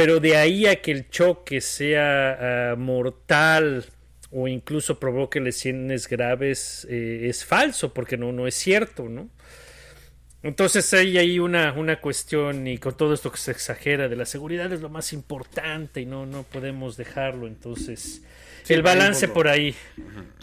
[0.00, 3.84] pero de ahí a que el choque sea ah, mortal
[4.30, 9.28] o incluso provoque lesiones graves eh, es falso porque no no es cierto no
[10.42, 14.24] entonces hay ahí una, una cuestión y con todo esto que se exagera de la
[14.24, 17.46] seguridad es lo más importante y no, no podemos dejarlo.
[17.46, 18.22] Entonces
[18.62, 19.74] Sí, el balance por ahí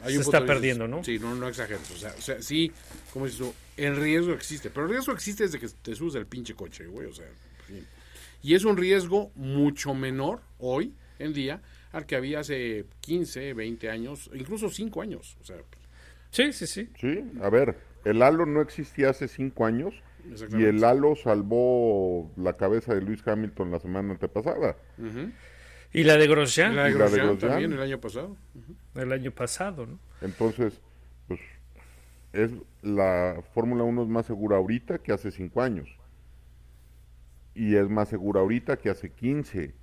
[0.03, 1.03] Hay se está perdiendo, dices, ¿no?
[1.03, 1.89] Sí, no, no exageres.
[1.89, 2.71] O sea, o sea, sí,
[3.11, 4.69] como dices tú, el riesgo existe.
[4.69, 7.07] Pero el riesgo existe desde que te subes al pinche coche, güey.
[7.07, 7.25] O sea,
[7.67, 7.83] sí.
[8.41, 11.61] Y es un riesgo mucho menor hoy en día
[11.91, 15.37] al que había hace 15, 20 años, incluso 5 años.
[15.41, 15.57] O sea,
[16.31, 16.89] Sí, sí, sí.
[16.99, 19.93] Sí, a ver, el halo no existía hace cinco años
[20.57, 24.75] y el halo salvó la cabeza de Luis Hamilton la semana antepasada.
[25.93, 28.35] Y la de Grosjean la de y la de Grosjean también el año pasado.
[28.95, 29.99] el año pasado, ¿no?
[30.21, 30.79] Entonces,
[31.27, 31.39] pues,
[32.33, 35.89] es la Fórmula 1 es más segura ahorita que hace cinco años.
[37.57, 39.73] Y es más segura ahorita que hace 15.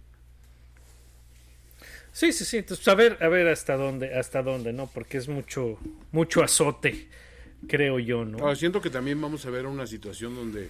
[2.12, 2.59] Sí, sí, sí.
[2.59, 4.87] Entonces, a ver, a ver hasta dónde, hasta dónde, ¿no?
[4.87, 5.77] Porque es mucho,
[6.12, 7.09] mucho azote,
[7.66, 8.39] creo yo, ¿no?
[8.39, 10.68] Ahora, siento que también vamos a ver una situación donde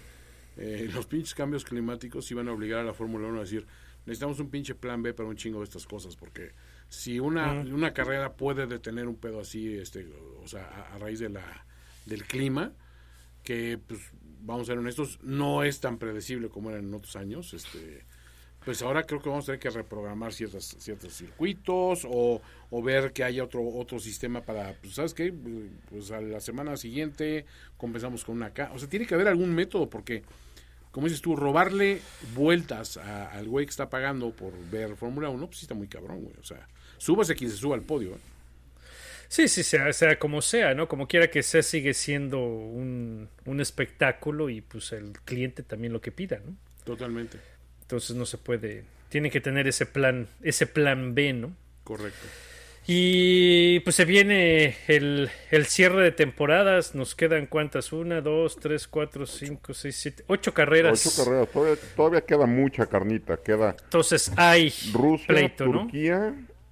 [0.57, 3.67] eh, los pinches cambios climáticos iban a obligar a la Fórmula 1 a decir,
[4.07, 6.53] necesitamos un pinche plan B para un chingo de estas cosas, porque
[6.89, 10.07] si una, una carrera puede detener un pedo así, este,
[10.43, 11.67] o sea, a, a raíz de la,
[12.07, 12.73] del clima,
[13.43, 14.01] que pues
[14.45, 18.05] vamos a ser honestos, no es tan predecible como era en otros años, este
[18.65, 22.41] pues ahora creo que vamos a tener que reprogramar ciertas, ciertos circuitos o,
[22.71, 25.35] o ver que haya otro otro sistema para, pues, ¿sabes qué?
[25.91, 27.45] Pues a la semana siguiente
[27.77, 28.71] compensamos con una acá.
[28.75, 30.23] O sea, tiene que haber algún método porque,
[30.93, 32.01] como dices tú, robarle
[32.35, 35.87] vueltas a- al güey que está pagando por ver Fórmula 1, pues sí está muy
[35.89, 36.35] cabrón, güey.
[36.41, 36.67] O sea,
[36.97, 38.13] súbase quien se suba al podio.
[38.13, 38.19] ¿eh?
[39.29, 40.89] Sí, sí, sea, sea como sea, ¿no?
[40.89, 46.01] Como quiera que sea, sigue siendo un, un espectáculo y pues el cliente también lo
[46.01, 46.57] que pida, ¿no?
[46.85, 47.39] Totalmente.
[47.83, 51.57] Entonces no se puede, tiene que tener ese plan, ese plan B, ¿no?
[51.83, 52.27] Correcto.
[52.87, 58.87] Y pues se viene el, el cierre de temporadas, nos quedan cuántas, una, dos, tres,
[58.87, 61.07] cuatro, cinco, seis, siete, ocho carreras.
[61.07, 63.39] Ocho carreras, todavía, todavía queda mucha carnita.
[63.39, 65.89] Queda Entonces hay Rusia, pleito, ¿no?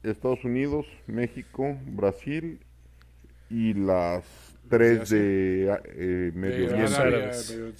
[0.02, 2.60] Estados Unidos, México, Brasil
[3.50, 4.24] y las
[4.68, 6.94] tres de eh, Medio De Oriente.
[6.96, 7.30] Arabia.
[7.50, 7.72] Medio.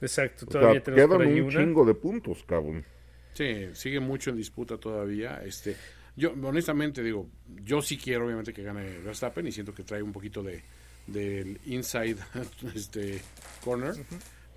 [0.00, 1.60] Exacto, O sea, todavía tenemos por quedan ahí un una.
[1.60, 2.84] chingo de puntos, cabrón.
[3.32, 5.42] Sí, sigue mucho en disputa todavía.
[5.44, 5.76] Este,
[6.16, 7.28] yo honestamente digo,
[7.64, 10.62] yo sí quiero obviamente que gane Verstappen y siento que trae un poquito de
[11.06, 12.16] del inside
[12.74, 13.20] este
[13.64, 13.94] corner,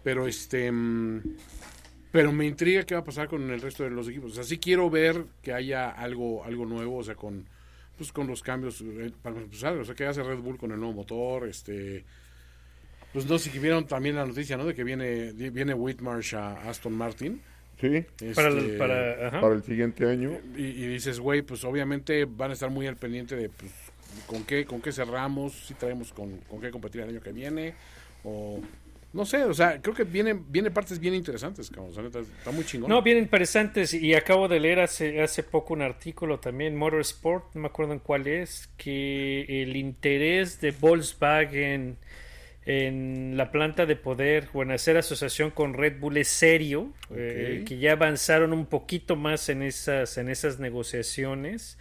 [0.04, 1.22] pero este mm,
[2.12, 4.32] pero me intriga qué va a pasar con el resto de los equipos.
[4.32, 7.46] O sea, sí quiero ver que haya algo algo nuevo, o sea, con
[7.98, 10.80] pues con los cambios eh, para empezar, o sea, que hace Red Bull con el
[10.80, 12.06] nuevo motor, este
[13.12, 14.66] pues no sé si vieron también la noticia, ¿no?
[14.66, 17.42] De que viene viene Whitmarsh a Aston Martin.
[17.82, 18.06] Sí,
[18.36, 19.40] Para, el- Este, para, ajá.
[19.42, 20.32] para el siguiente año.
[20.56, 23.72] y, y dices, güey, pues obviamente van a estar muy al pendiente de pues,
[24.28, 27.74] con qué con qué cerramos, si traemos con, con qué competir el año que viene,
[28.26, 28.60] o
[29.12, 32.64] no sé, o sea, creo que vienen viene partes bien interesantes, cabrón, neta, está muy
[32.64, 32.90] chingón.
[32.90, 33.94] No, bien interesantes.
[33.94, 38.00] Y acabo de leer hace, hace poco un artículo también, Motorsport, no me acuerdo en
[38.00, 41.98] cuál es, que el interés de Volkswagen
[42.66, 47.64] en la planta de poder o en hacer asociación con Red Bull es serio, eh,
[47.68, 51.80] que ya avanzaron un poquito más en esas, en esas negociaciones.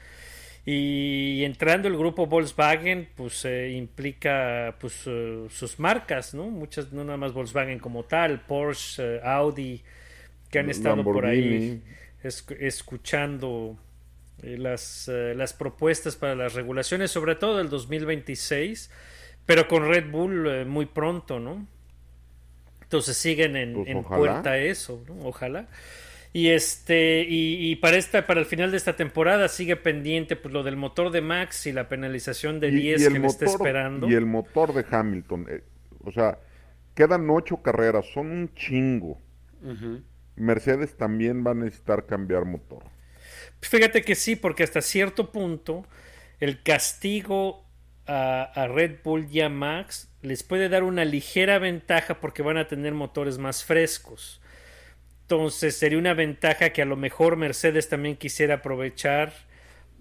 [0.71, 6.45] Y entrando el grupo Volkswagen, pues eh, implica pues eh, sus marcas, ¿no?
[6.51, 9.83] Muchas, no nada más Volkswagen como tal, Porsche, eh, Audi,
[10.51, 11.75] que han estado por ahí
[12.23, 13.79] es- escuchando
[14.43, 18.91] eh, las, las propuestas para las regulaciones, sobre todo del 2026,
[19.47, 21.67] pero con Red Bull eh, muy pronto, ¿no?
[22.83, 25.27] Entonces siguen en, Pues en puerta eso, ¿no?
[25.27, 25.67] Ojalá.
[26.33, 30.53] Y este, y, y para esta, para el final de esta temporada sigue pendiente pues
[30.53, 34.09] lo del motor de Max y la penalización de 10 que le está esperando.
[34.09, 35.47] y el motor de Hamilton.
[35.51, 35.65] eh,
[36.05, 36.39] o sea,
[36.95, 39.21] quedan ocho carreras, son un chingo.
[40.37, 42.85] Mercedes también va a necesitar cambiar motor.
[43.61, 45.87] Fíjate que sí, porque hasta cierto punto
[46.41, 47.67] el castigo
[48.07, 52.57] a, a Red Bull y a Max les puede dar una ligera ventaja porque van
[52.57, 54.41] a tener motores más frescos.
[55.31, 59.35] Entonces sería una ventaja que a lo mejor Mercedes también quisiera aprovechar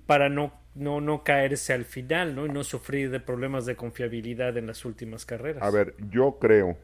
[0.05, 2.45] para no, no, no caerse al final ¿no?
[2.45, 5.61] y no sufrir de problemas de confiabilidad en las últimas carreras.
[5.61, 6.78] A ver, yo creo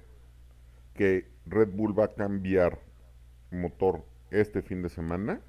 [0.94, 2.80] que Red Bull va a cambiar
[3.50, 5.40] motor este fin de semana,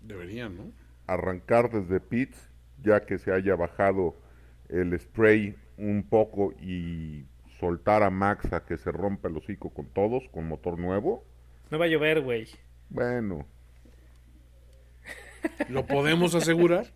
[0.00, 0.72] Deberían, ¿no?
[1.06, 2.38] arrancar desde pits,
[2.82, 4.16] ya que se haya bajado
[4.70, 7.26] el spray un poco y
[7.60, 11.22] soltar a Max a que se rompa el hocico con todos, con motor nuevo.
[11.70, 12.46] No va a llover, güey.
[12.88, 13.46] Bueno,
[15.68, 16.86] ¿Lo podemos asegurar?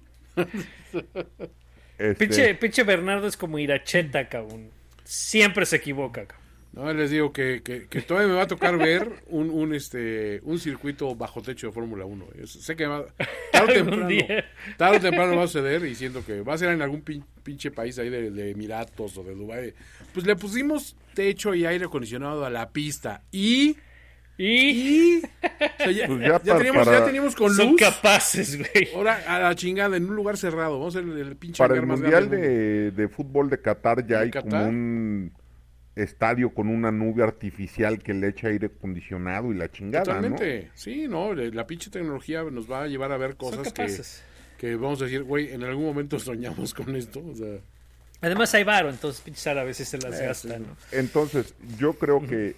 [1.98, 4.70] este, Pinche, pinche Bernardo es como Iracheta, cabrón.
[5.04, 6.40] Siempre se equivoca, cabrón.
[6.72, 10.38] No, les digo que, que, que todavía me va a tocar ver un, un, este,
[10.44, 12.26] un circuito bajo techo de Fórmula 1.
[12.40, 13.04] Es- sé que va,
[13.50, 14.44] tarde o temprano, día.
[14.76, 17.24] tarde o temprano va a suceder y siento que va a ser en algún pin-
[17.42, 19.74] pinche país ahí de, de Emiratos o de Dubái.
[20.14, 23.76] Pues le pusimos techo y aire acondicionado a la pista y...
[24.42, 25.20] Y y o
[25.76, 27.80] sea, ya, Pues ya ya para- teníamos, ya teníamos con son luz.
[27.80, 28.88] capaces, güey.
[28.94, 30.78] Ahora a la chingada, en un lugar cerrado.
[30.78, 34.16] Vamos a hacer el, el pinche para el Mundial de, de Fútbol de Qatar ya
[34.18, 34.50] ¿En hay Qatar?
[34.50, 35.32] como un
[35.94, 40.22] estadio con una nube artificial que le echa aire acondicionado y la chingada, ¿no?
[40.30, 40.70] Totalmente.
[40.74, 44.24] Sí, no, le- la pinche tecnología nos va a llevar a ver Son cosas
[44.56, 47.22] que, vamos a decir, güey, en algún momento soñamos con esto.
[47.30, 47.58] O sea,
[48.22, 50.66] Además hay varo, entonces pinches árabes se las Eh, gastan, sí.
[50.68, 50.98] ¿no?
[50.98, 52.54] Entonces, yo creo que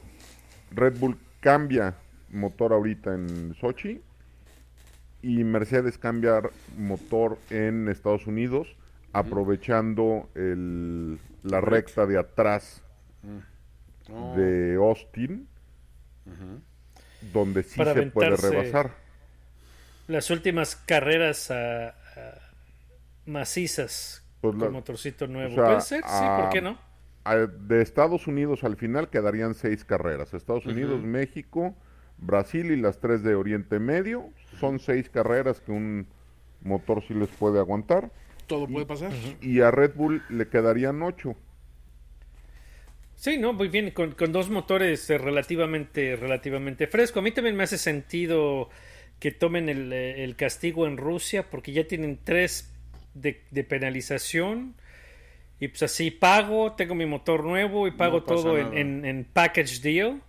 [0.73, 1.95] Red Bull cambia
[2.31, 4.01] motor ahorita en Sochi
[5.21, 6.41] y Mercedes cambia
[6.79, 8.75] motor en Estados Unidos,
[9.13, 12.81] aprovechando el- la recta de atrás
[14.09, 15.47] no, de Austin,
[17.33, 18.93] donde sí Para se puede rebasar.
[20.09, 21.95] Las últimas carreras a- a
[23.27, 25.53] macizas Pues con la- motorcito nuevo.
[25.53, 26.79] o sea, Puede ser, sí, ¿por qué no?
[27.25, 30.35] A- De Estados Unidos al final quedarían seis carreras.
[30.35, 31.75] Estados Unidos, México,
[32.19, 34.31] Brasil y las tres de Oriente Medio.
[34.59, 36.07] Son seis carreras que un
[36.63, 38.11] motor sí les puede aguantar.
[38.47, 39.13] todo puede pasar.
[39.41, 41.35] Y a Red Bull le quedarían ocho.
[43.17, 47.21] Sí, no, muy bien, con, con dos motores eh, relativamente, relativamente fresco.
[47.21, 48.69] A mí también me hace sentido
[49.21, 52.73] que tomen el, eh, el castigo en Rusia porque ya tienen tres
[53.15, 54.75] de, de penalización.
[55.63, 59.25] Y pues así pago, tengo mi motor nuevo y pago No todo en, en- en
[59.25, 60.21] package deal.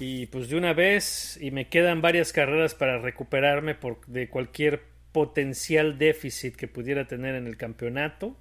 [0.00, 4.82] Y pues de una vez, y me quedan varias carreras para recuperarme por, de cualquier
[5.12, 8.36] potencial déficit que pudiera tener en el campeonato.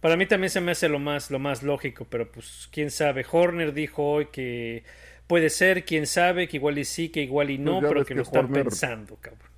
[0.00, 3.24] Para mí también se me hace lo más, lo más lógico, pero pues quién sabe.
[3.28, 4.84] Horner dijo hoy que
[5.26, 8.00] puede ser, quién sabe, que igual y sí, que igual y no, Pues ya pero
[8.02, 9.50] que que lo están Horner pensando, cabrón.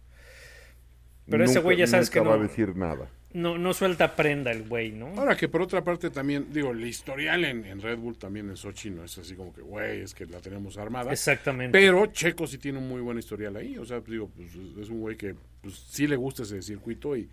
[1.28, 2.42] Pero ese Nunca- güey ya sabes que nunca va no.
[2.44, 3.08] a decir nada.
[3.34, 5.08] No, no suelta prenda el güey, ¿no?
[5.18, 8.56] Ahora que por otra parte también, digo, el historial en, en Red Bull también en
[8.56, 11.12] Sochi no es así como que, güey, es que la tenemos armada.
[11.12, 11.76] Exactamente.
[11.78, 13.76] Pero Checo sí tiene un muy buen historial ahí.
[13.76, 17.28] O sea, digo, pues, es un güey que pues, sí le gusta ese circuito y,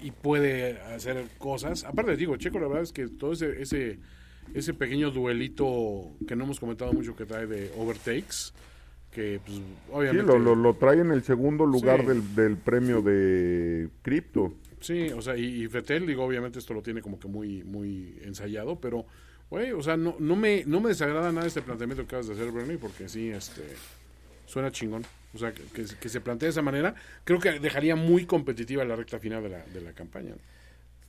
[0.00, 1.82] y puede hacer cosas.
[1.84, 3.98] Aparte, digo, Checo, la verdad es que todo ese, ese,
[4.54, 8.52] ese pequeño duelito que no hemos comentado mucho que trae de overtakes,
[9.10, 10.26] que pues, Sí, obviamente.
[10.26, 12.06] lo, lo, lo trae en el segundo lugar Sí.
[12.06, 14.52] del, del premio de cripto.
[14.80, 18.18] Sí, o sea, y, y Vettel, digo, obviamente esto lo tiene como que muy, muy
[18.22, 19.06] ensayado, pero,
[19.50, 22.34] güey, o sea, no, no, me, no me desagrada nada este planteamiento que acabas de
[22.34, 23.62] hacer, Bernie, porque sí, este,
[24.46, 25.04] suena chingón.
[25.34, 28.84] O sea, que, que, que se plantee de esa manera, creo que dejaría muy competitiva
[28.84, 30.34] la recta final de la, de la campaña.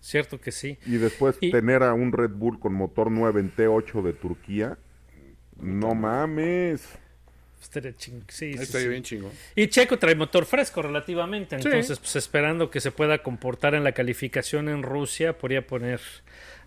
[0.01, 0.77] Cierto que sí.
[0.85, 4.77] Y después Y- tener a un Red Bull con motor 9 en T8 de Turquía.
[5.61, 6.97] No mames.
[7.61, 8.89] Estaría ching- sí, Ahí sí, estaría sí.
[8.89, 9.31] bien chingón.
[9.55, 11.67] Y Checo trae motor fresco relativamente, Sí.
[11.67, 15.99] entonces pues esperando que se pueda comportar en la calificación en Rusia, podría poner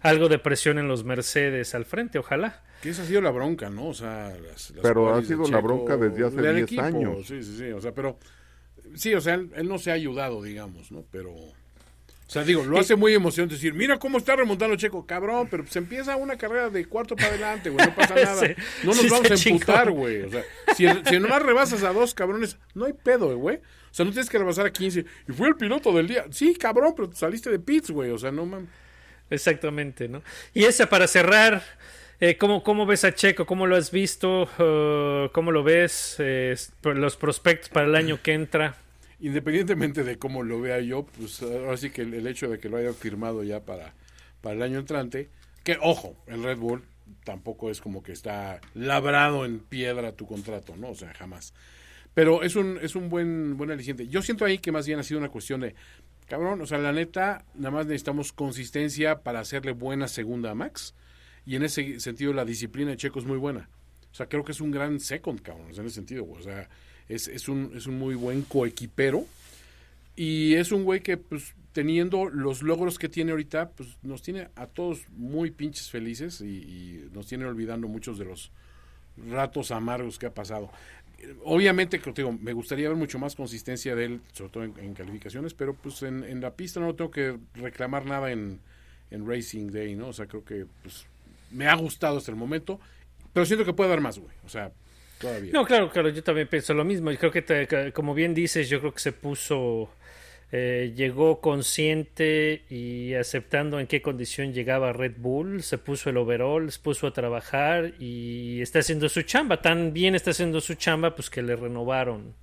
[0.01, 2.63] algo de presión en los Mercedes al frente, ojalá.
[2.83, 3.87] Que esa ha sido la bronca, ¿no?
[3.89, 7.27] O sea, las, las Pero ha sido la bronca desde hace del 10 años.
[7.27, 8.19] Sí, sí, sí, o sea, pero,
[8.95, 11.05] sí, o sea, él, él no se ha ayudado, digamos, ¿no?
[11.11, 11.35] Pero,
[12.33, 15.67] o sea, digo, lo hace muy emocionante decir, mira cómo está remontando Checo, cabrón, pero
[15.67, 18.41] se empieza una carrera de cuarto para adelante, güey, no pasa nada.
[18.41, 18.55] Sí,
[18.85, 20.23] no nos sí vamos a emputar, güey.
[20.23, 20.43] O sea,
[20.75, 23.57] si, si nomás rebasas a dos cabrones, no hay pedo, güey.
[23.57, 25.05] O sea, no tienes que rebasar a 15.
[25.29, 26.25] Y fue el piloto del día.
[26.31, 28.09] Sí, cabrón, pero saliste de pits, güey.
[28.09, 28.71] O sea, no mames.
[29.29, 30.23] Exactamente, ¿no?
[30.55, 31.63] Y esa para cerrar,
[32.19, 33.45] eh, ¿cómo, ¿cómo ves a Checo?
[33.45, 34.45] ¿Cómo lo has visto?
[34.59, 36.17] Uh, ¿Cómo lo ves?
[36.19, 38.77] Eh, los prospectos para el año que entra.
[39.23, 42.77] Independientemente de cómo lo vea yo, pues ahora sí que el, hecho de que lo
[42.77, 43.95] hayan firmado ya para,
[44.41, 45.31] para el año entrante,
[45.63, 46.83] que ojo, el Red Bull
[47.23, 50.91] tampoco es como que está labrado en piedra tu contrato, ¿no?
[50.91, 51.55] O sea, jamás.
[52.15, 54.09] Pero es un, es un buen, buen aliciente.
[54.09, 55.77] Yo siento ahí que más bien ha sido una cuestión de,
[56.27, 60.97] cabrón, o sea, la neta, nada más necesitamos consistencia para hacerle buena segunda a Max.
[61.47, 63.69] Y en ese sentido la disciplina de Checo es muy buena.
[64.11, 66.29] O sea, creo que es un gran second, cabrón, en ese sentido.
[66.29, 66.69] O sea,
[67.09, 69.27] es, es, un, es un muy buen coequipero.
[70.15, 74.49] Y es un güey que, pues, teniendo los logros que tiene ahorita, pues nos tiene
[74.57, 78.51] a todos muy pinches felices y, nos tiene olvidando muchos de los
[79.31, 80.71] ratos amargos que ha pasado.
[81.45, 85.55] Obviamente, digo, me gustaría ver mucho más consistencia de él, sobre todo en, en calificaciones,
[85.55, 88.59] pero pues en, en, la pista no tengo que reclamar nada en,
[89.11, 90.09] en Racing Day, ¿no?
[90.09, 91.07] O sea, creo que pues
[91.53, 92.81] me ha gustado hasta el momento,
[93.33, 94.35] pero siento que puede dar más, güey.
[94.45, 94.73] O sea,
[95.23, 95.53] todavía.
[95.53, 97.11] No, claro, claro, yo también pienso lo mismo.
[97.11, 99.89] Y creo que, te, como bien dices, yo creo que se puso,
[100.51, 106.71] eh, llegó consciente y aceptando en qué condición llegaba Red Bull, se puso el overall,
[106.71, 109.63] se puso a trabajar y está haciendo su chamba.
[109.63, 112.35] Tan bien está haciendo su chamba, pues que le renovaron.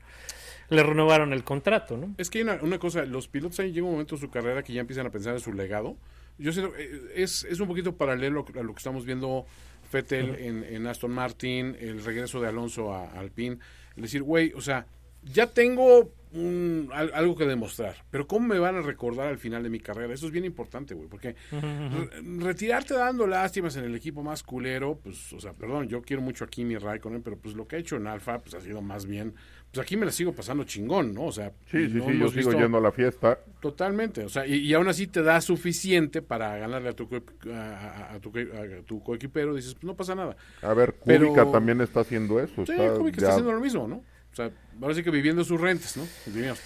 [0.70, 2.16] Le renovaron el contrato, ¿no?
[2.18, 4.64] Es que hay una, una cosa, los pilotos ahí llega un momento en su carrera
[4.64, 5.98] que ya empiezan a pensar en su legado.
[6.38, 9.46] Yo siento, eh, es, es un poquito paralelo a lo que estamos viendo
[9.90, 13.58] Fettel en, en, Aston Martin, el regreso de Alonso a, a Alpine.
[13.96, 14.86] Es decir, güey, o sea,
[15.24, 19.70] ya tengo un, algo que demostrar, pero ¿cómo me van a recordar al final de
[19.70, 20.14] mi carrera?
[20.14, 25.00] Eso es bien importante, güey, porque re retirarte dando lástimas en el equipo más culero,
[25.02, 27.80] pues, o sea, perdón, yo quiero mucho a Kimi Raikkonen, pero pues lo que ha
[27.80, 29.34] hecho en Alfa, pues ha sido más bien,
[29.72, 31.26] pues aquí me la sigo pasando chingón, ¿no?
[31.26, 33.40] O sea, sí, sí, no sí, yo sigo yendo a la fiesta.
[33.60, 37.08] Totalmente, o sea, y, y, aún así te da suficiente para ganarle a tu,
[37.54, 40.36] a, a tu, a tu coequipero, dices, pues no pasa nada.
[40.62, 41.52] A ver, Kubica pero...
[41.52, 42.66] también está haciendo eso.
[42.66, 43.28] Sí, está, Kubica ya...
[43.28, 44.04] está haciendo lo mismo, ¿no?
[44.32, 44.52] O sea,
[44.82, 46.08] ahora sí que viviendo sus rentes, ¿no?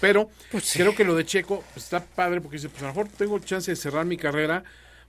[0.00, 0.78] Pero pues sí.
[0.78, 3.38] creo que lo de Checo pues, está padre porque dice, pues a lo mejor tengo
[3.38, 4.64] chance de cerrar mi carrera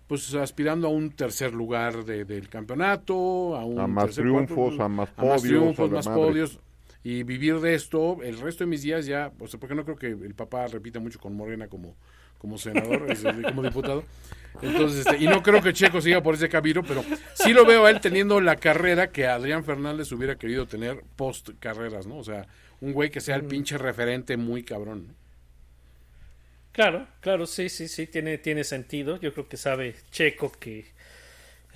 [0.08, 4.56] pues aspirando a un tercer lugar de, del campeonato, a un a más tercer, triunfos,
[4.56, 6.22] cuarto, a más a podios, más triunfos, a más madre.
[6.22, 6.60] podios
[7.06, 9.96] y vivir de esto el resto de mis días ya, o sea, porque no creo
[9.96, 11.96] que el papá repita mucho con Morena como
[12.40, 13.08] como senador,
[13.44, 14.04] como diputado.
[14.62, 17.04] Entonces, este, y no creo que Checo siga por ese camino, pero
[17.36, 21.52] sí lo veo a él teniendo la carrera que Adrián Fernández hubiera querido tener post
[21.60, 22.18] carreras, ¿no?
[22.18, 22.48] O sea,
[22.82, 25.08] un güey que sea el pinche referente muy cabrón.
[25.08, 25.14] ¿no?
[26.72, 29.18] Claro, claro, sí, sí, sí, tiene, tiene sentido.
[29.18, 30.86] Yo creo que sabe Checo que,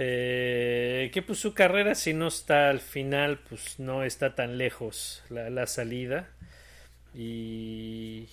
[0.02, 5.24] eh, que pues su carrera, si no está al final, pues no está tan lejos
[5.30, 6.30] la, la salida.
[7.14, 8.30] Y,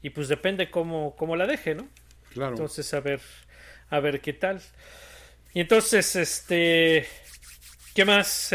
[0.00, 1.88] y pues depende cómo, cómo la deje, ¿no?
[2.32, 2.52] Claro.
[2.52, 3.20] Entonces, a ver,
[3.90, 4.60] a ver qué tal.
[5.54, 7.04] Y entonces, este,
[7.94, 8.54] ¿qué más?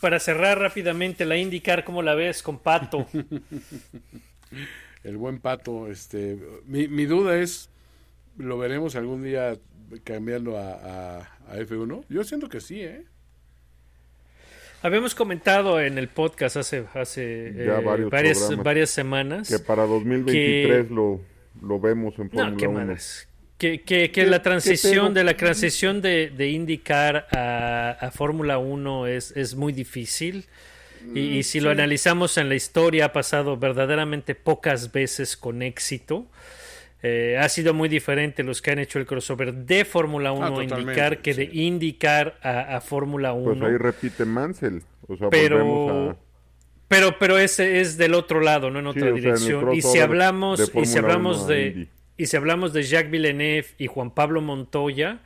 [0.00, 3.08] Para cerrar rápidamente la indicar cómo la ves con Pato.
[5.02, 7.70] El buen Pato, este, mi, mi, duda es,
[8.38, 9.56] ¿lo veremos algún día
[10.04, 11.18] cambiando a, a,
[11.48, 12.04] a F1?
[12.08, 13.04] Yo siento que sí, ¿eh?
[14.82, 18.08] Habíamos comentado en el podcast hace, hace eh,
[18.60, 21.20] varias, semanas Que para 2023 que- lo,
[21.62, 22.78] lo vemos en No, Fórmula qué 1.
[22.80, 23.28] madres.
[23.58, 28.58] Que, que, que ¿Qué- la transición de la transición de, de IndyCar a, a Fórmula
[28.58, 30.44] 1 es, es muy difícil.
[31.14, 36.26] Y, y si lo analizamos en la historia, ha pasado verdaderamente pocas veces con éxito.
[37.02, 40.48] Eh, ha sido muy diferente los que han hecho el crossover de Fórmula 1 a
[40.48, 41.60] totalmente, IndyCar que de sí.
[41.66, 43.58] IndyCar a, a Fórmula 1.
[43.60, 44.82] Pues ahí repite Mansell.
[45.06, 46.16] O sea, Pero- a...
[46.88, 49.22] Pero, pero ese es del otro lado, no en Sí, otra o sea, en el
[49.22, 49.74] dirección.
[49.74, 53.10] y si hablamos, de y si hablamos 1 a de, y si hablamos de Jacques
[53.10, 55.18] Villeneuve y Juan Pablo Montoya,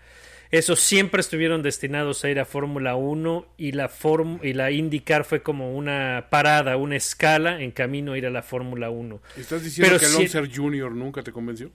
[0.50, 5.24] esos siempre estuvieron destinados a ir a Fórmula 1 y la form- y la IndyCar
[5.24, 9.20] fue como una parada, una escala en camino a ir a la Fórmula 1.
[9.36, 10.92] ¿Estás diciendo Pero que si- Alonso Jr.
[10.92, 11.70] nunca te convenció?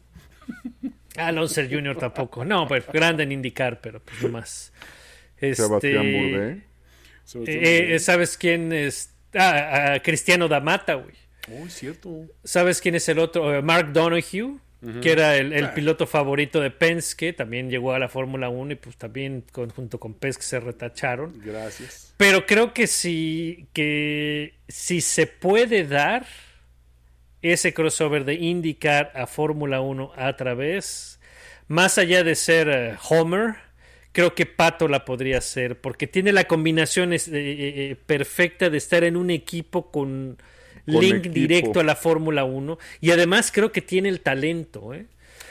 [1.18, 1.98] Alonso Jr.
[1.98, 2.44] tampoco.
[2.44, 4.74] No, pero grande en IndyCar, pero pues no más.
[5.38, 6.64] Este, Sebastián Bourdais.
[7.48, 8.00] Eh, eh.
[8.00, 9.14] ¿Sabes quién es?
[9.34, 11.16] Ah, ah, Cristiano Damata, güey.
[11.52, 12.26] Oh, es cierto.
[12.44, 13.54] ¿Sabes quién es el otro?
[13.56, 13.62] Eh,
[15.02, 18.76] Que era el, el piloto favorito de Penske, también llegó a la Fórmula 1 y
[18.76, 21.34] pues también con- junto con Penske se retacharon.
[21.44, 22.14] Gracias.
[22.18, 26.26] Pero creo que si, que si se puede dar
[27.42, 31.20] ese crossover de IndyCar a Fórmula 1 a través,
[31.68, 33.56] más allá de ser eh, Homer,
[34.12, 37.34] creo que Pato la podría hacer, porque tiene la combinación es- eh,
[37.92, 40.38] eh, perfecta de estar en un equipo Con
[40.86, 41.34] link equipo.
[41.34, 44.94] directo a la Fórmula 1 y además creo que tiene el talento.
[44.94, 45.08] ¿eh?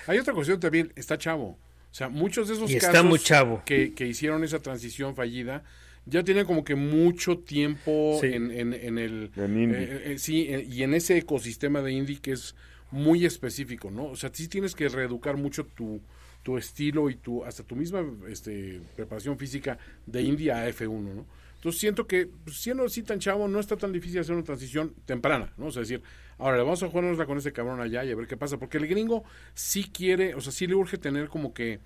[0.06, 1.46] Hay otra cuestión también, está chavo.
[1.90, 3.62] O sea, muchos de esos Y está casos muy chavo.
[3.64, 5.62] Que, que hicieron esa transición fallida
[6.06, 8.26] ya tienen como que mucho tiempo Sí.
[8.26, 9.30] en, en- en el...
[9.36, 9.74] En Indy.
[9.76, 12.54] eh, eh, sí, eh, y en ese ecosistema de Indy que es
[12.90, 14.06] muy específico, ¿no?
[14.06, 16.00] O sea, sí tienes que reeducar mucho tu,
[16.42, 21.26] tu estilo y tu hasta tu misma este, preparación física de Indy a F1, ¿no?
[21.64, 24.94] Entonces siento que pues, siendo así tan chavo no está tan difícil hacer una transición
[25.06, 25.68] temprana, ¿no?
[25.68, 26.02] O sea, decir,
[26.36, 28.76] ahora le vamos a jugárnosla con este cabrón allá y a ver qué pasa, porque
[28.76, 31.80] el gringo sí quiere, o sea, sí le urge tener como que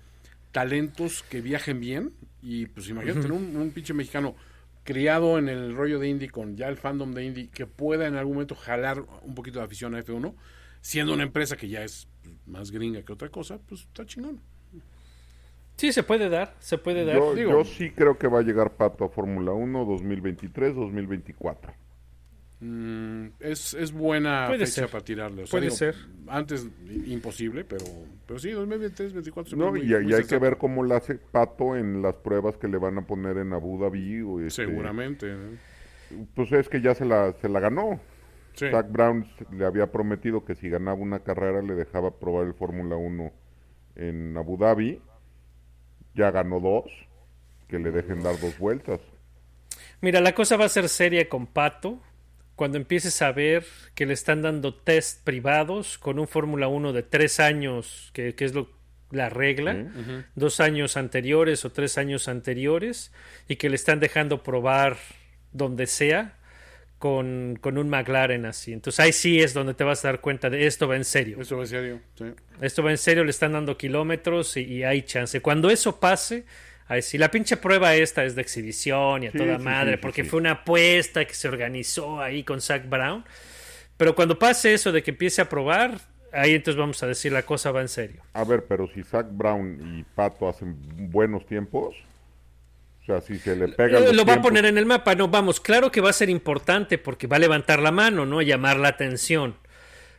[0.51, 2.11] talentos que viajen bien
[2.41, 4.35] y pues imagínate un, un pinche mexicano
[4.83, 8.15] criado en el rollo de Indy con ya el fandom de Indy que pueda en
[8.15, 10.33] algún momento jalar un poquito de afición a F1
[10.81, 14.41] siendo una empresa que ya es pues, más gringa que otra cosa pues está chingón
[15.79, 17.15] Sí, se puede dar, se puede dar.
[17.15, 21.73] Yo, digo- yo sí creo que va a llegar Pato a Fórmula 1 2023-2024.
[22.61, 24.89] Mm, es, es buena Puede fecha ser.
[24.89, 25.95] para tirarle o sea, Puede digo, ser.
[26.27, 26.67] antes
[27.07, 27.85] imposible pero
[28.27, 30.83] pero sí 2023 24 se No, ve muy- y, y muy hay que ver cómo
[30.83, 34.21] lo hace Pato en las pruebas que le van a poner en Abu Dhabi.
[34.23, 36.25] O este, seguramente ¿no?
[36.35, 38.01] Pues es que ya se la, se la ganó.
[38.55, 38.65] Sí.
[38.69, 42.97] Zach Brown le había prometido que si ganaba una carrera le dejaba probar el Fórmula
[42.97, 43.31] 1
[43.95, 44.99] en Abu Dhabi.
[46.15, 46.85] Ya ganó dos.
[47.67, 48.99] Que le dejen dar dos vueltas.
[50.01, 51.99] Mira, la cosa va a ser seria con Pato
[52.55, 57.03] cuando empieces a ver que le están dando test privados con un Fórmula 1 de
[57.03, 58.69] tres años, que, que es lo,
[59.11, 59.91] la regla,
[60.35, 63.11] dos años anteriores o tres años anteriores,
[63.47, 64.97] y que le están dejando probar
[65.51, 66.38] donde sea
[66.99, 68.73] con, con un McLaren así.
[68.73, 71.41] Entonces ahí sí es donde te vas a dar cuenta de esto va en serio.
[71.41, 72.25] eso va en serio sí.
[72.61, 75.41] Esto va en serio, le están dando kilómetros y, y hay chance.
[75.41, 76.45] Cuando eso pase,
[76.87, 79.97] ahí sí, la pinche prueba esta es de exhibición y a Sí, toda sí, madre,
[79.97, 80.29] sí, sí, porque sí.
[80.29, 83.25] fue una apuesta que se organizó ahí con Zach Brown.
[83.97, 85.99] Pero cuando pase eso de que empiece a probar,
[86.31, 88.21] ahí entonces vamos a decir la cosa va en serio.
[88.33, 90.75] A ver, pero si Zach Brown y Pato hacen
[91.11, 91.95] buenos tiempos,
[93.19, 93.99] sea, si se le pega.
[93.99, 96.29] Eh, lo va a poner en el mapa, no, vamos, claro que va a ser
[96.29, 98.41] importante porque va a levantar la mano, ¿no?
[98.41, 99.55] Llamar la atención.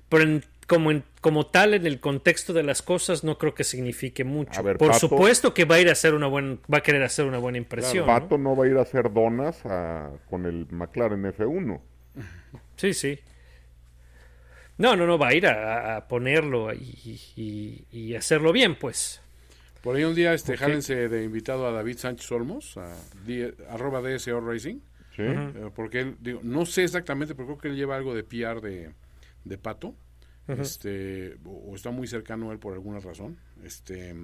[0.09, 3.64] Pero en- como, en- como tal, en el contexto de las cosas, no creo que
[3.64, 4.62] signifique mucho.
[4.62, 7.03] Ver, Por Pato- supuesto que va a ir a hacer una buena, va a querer
[7.03, 8.07] hacer una buena impresión.
[8.07, 8.12] ¿no?
[8.12, 11.80] Pato no va a ir a hacer donas a- con el McLaren F1.
[12.76, 13.18] Sí, sí.
[14.78, 19.20] No, no, no, va a ir a, a ponerlo y, y- y hacerlo bien, pues.
[19.82, 24.00] Por ahí un día, este, jálense de invitado a David Sánchez Olmos, a di- arroba
[24.02, 25.22] DSO Racing, ¿sí?
[25.56, 28.60] eh, porque él, digo, no sé exactamente, pero creo que él lleva algo de PR
[28.60, 28.92] de,
[29.44, 29.94] de Pato,
[30.60, 34.14] este, o, o está muy cercano a él por alguna razón, este,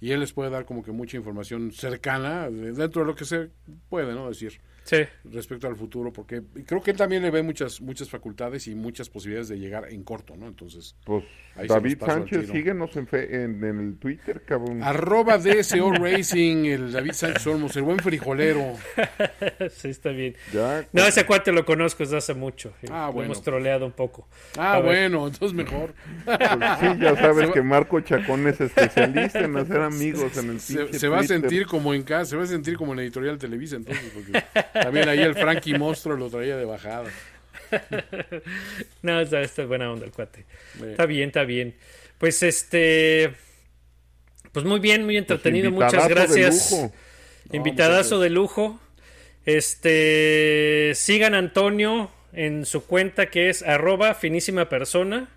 [0.00, 3.24] y él les puede dar como que mucha información cercana, de- dentro de lo que
[3.24, 3.48] se
[3.88, 4.28] puede, ¿no?
[4.28, 5.02] Decir, Sí.
[5.24, 9.10] respecto al futuro, porque creo que él también le ve muchas, muchas facultades y muchas
[9.10, 10.46] posibilidades de llegar en corto, ¿no?
[10.48, 11.24] Entonces, Pues
[11.56, 14.82] Ahí David Sánchez, síguenos en, fe- en, en el Twitter, cabrón.
[14.82, 18.76] arroba DSO Racing, el David Sánchez Olmos, el buen frijolero.
[19.70, 20.34] sí, está bien.
[20.54, 22.72] Ya, No, ese cuate lo conozco desde hace mucho.
[22.90, 23.26] Ah, Lo bueno.
[23.32, 24.28] hemos troleado un poco.
[24.56, 24.84] Ah, A ver.
[25.10, 25.94] bueno, entonces mejor.
[26.24, 26.38] pues,
[26.80, 31.20] sí, ya sabes que Marco Chacón es especialista en hacer amigos en el Se, va
[31.20, 34.42] a sentir como en casa, se va a sentir como en editorial Televisa, entonces, porque
[34.72, 37.10] también ahí el Frankie Monstruo lo traía de bajada.
[39.02, 40.40] No, está, está buena onda el cuate.
[40.82, 40.90] Eh.
[40.90, 41.74] Está bien, está bien.
[42.18, 43.34] Pues este.
[44.52, 45.70] Pues muy bien, muy entretenido.
[45.70, 46.90] Muchas de gracias.
[47.52, 48.80] Invitadazo de lujo.
[49.44, 55.28] Este, sigan a Antonio en su cuenta que es arroba finísima persona.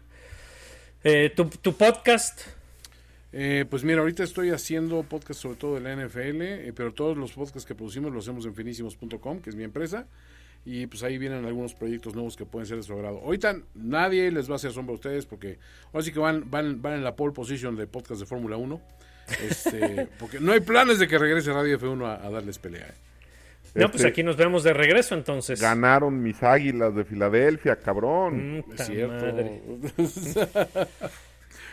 [1.04, 2.42] Eh, tu, tu podcast,
[3.34, 7.18] Eh, pues mira, ahorita estoy haciendo podcast sobre todo de la NFL, eh, pero todos
[7.18, 10.08] los podcasts que producimos los hacemos en finísimos.com, que es mi empresa.
[10.64, 13.20] Y pues ahí vienen algunos proyectos nuevos que pueden ser de su agrado.
[13.24, 15.58] Ahorita nadie les va a hacer sombra a ustedes porque
[15.92, 18.80] ahora sí que van, van, van en la pole position de podcast de Fórmula 1.
[19.50, 22.86] Este, porque no hay planes de que regrese Radio F1 a, a darles pelea.
[22.90, 22.94] eh.
[23.74, 25.60] no, pues Este, aquí nos vemos de regreso entonces.
[25.60, 28.64] Ganaron mis águilas de Filadelfia, cabrón.
[28.78, 29.26] Es cierto.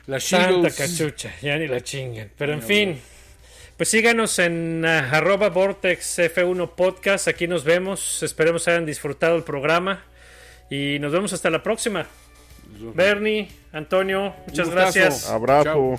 [0.09, 2.33] la Santa cachucha, ya ni la chinguen.
[2.37, 2.99] Pero en fin,
[3.77, 7.29] pues síganos en ah, arroba Vortex F1 Podcast.
[7.29, 8.23] Aquí nos vemos.
[8.23, 10.03] Esperemos hayan disfrutado el programa.
[10.71, 12.07] Y nos vemos hasta la próxima.
[12.95, 15.29] Bernie, Antonio, muchas gracias.
[15.29, 15.65] Abrazo.
[15.65, 15.99] Chao.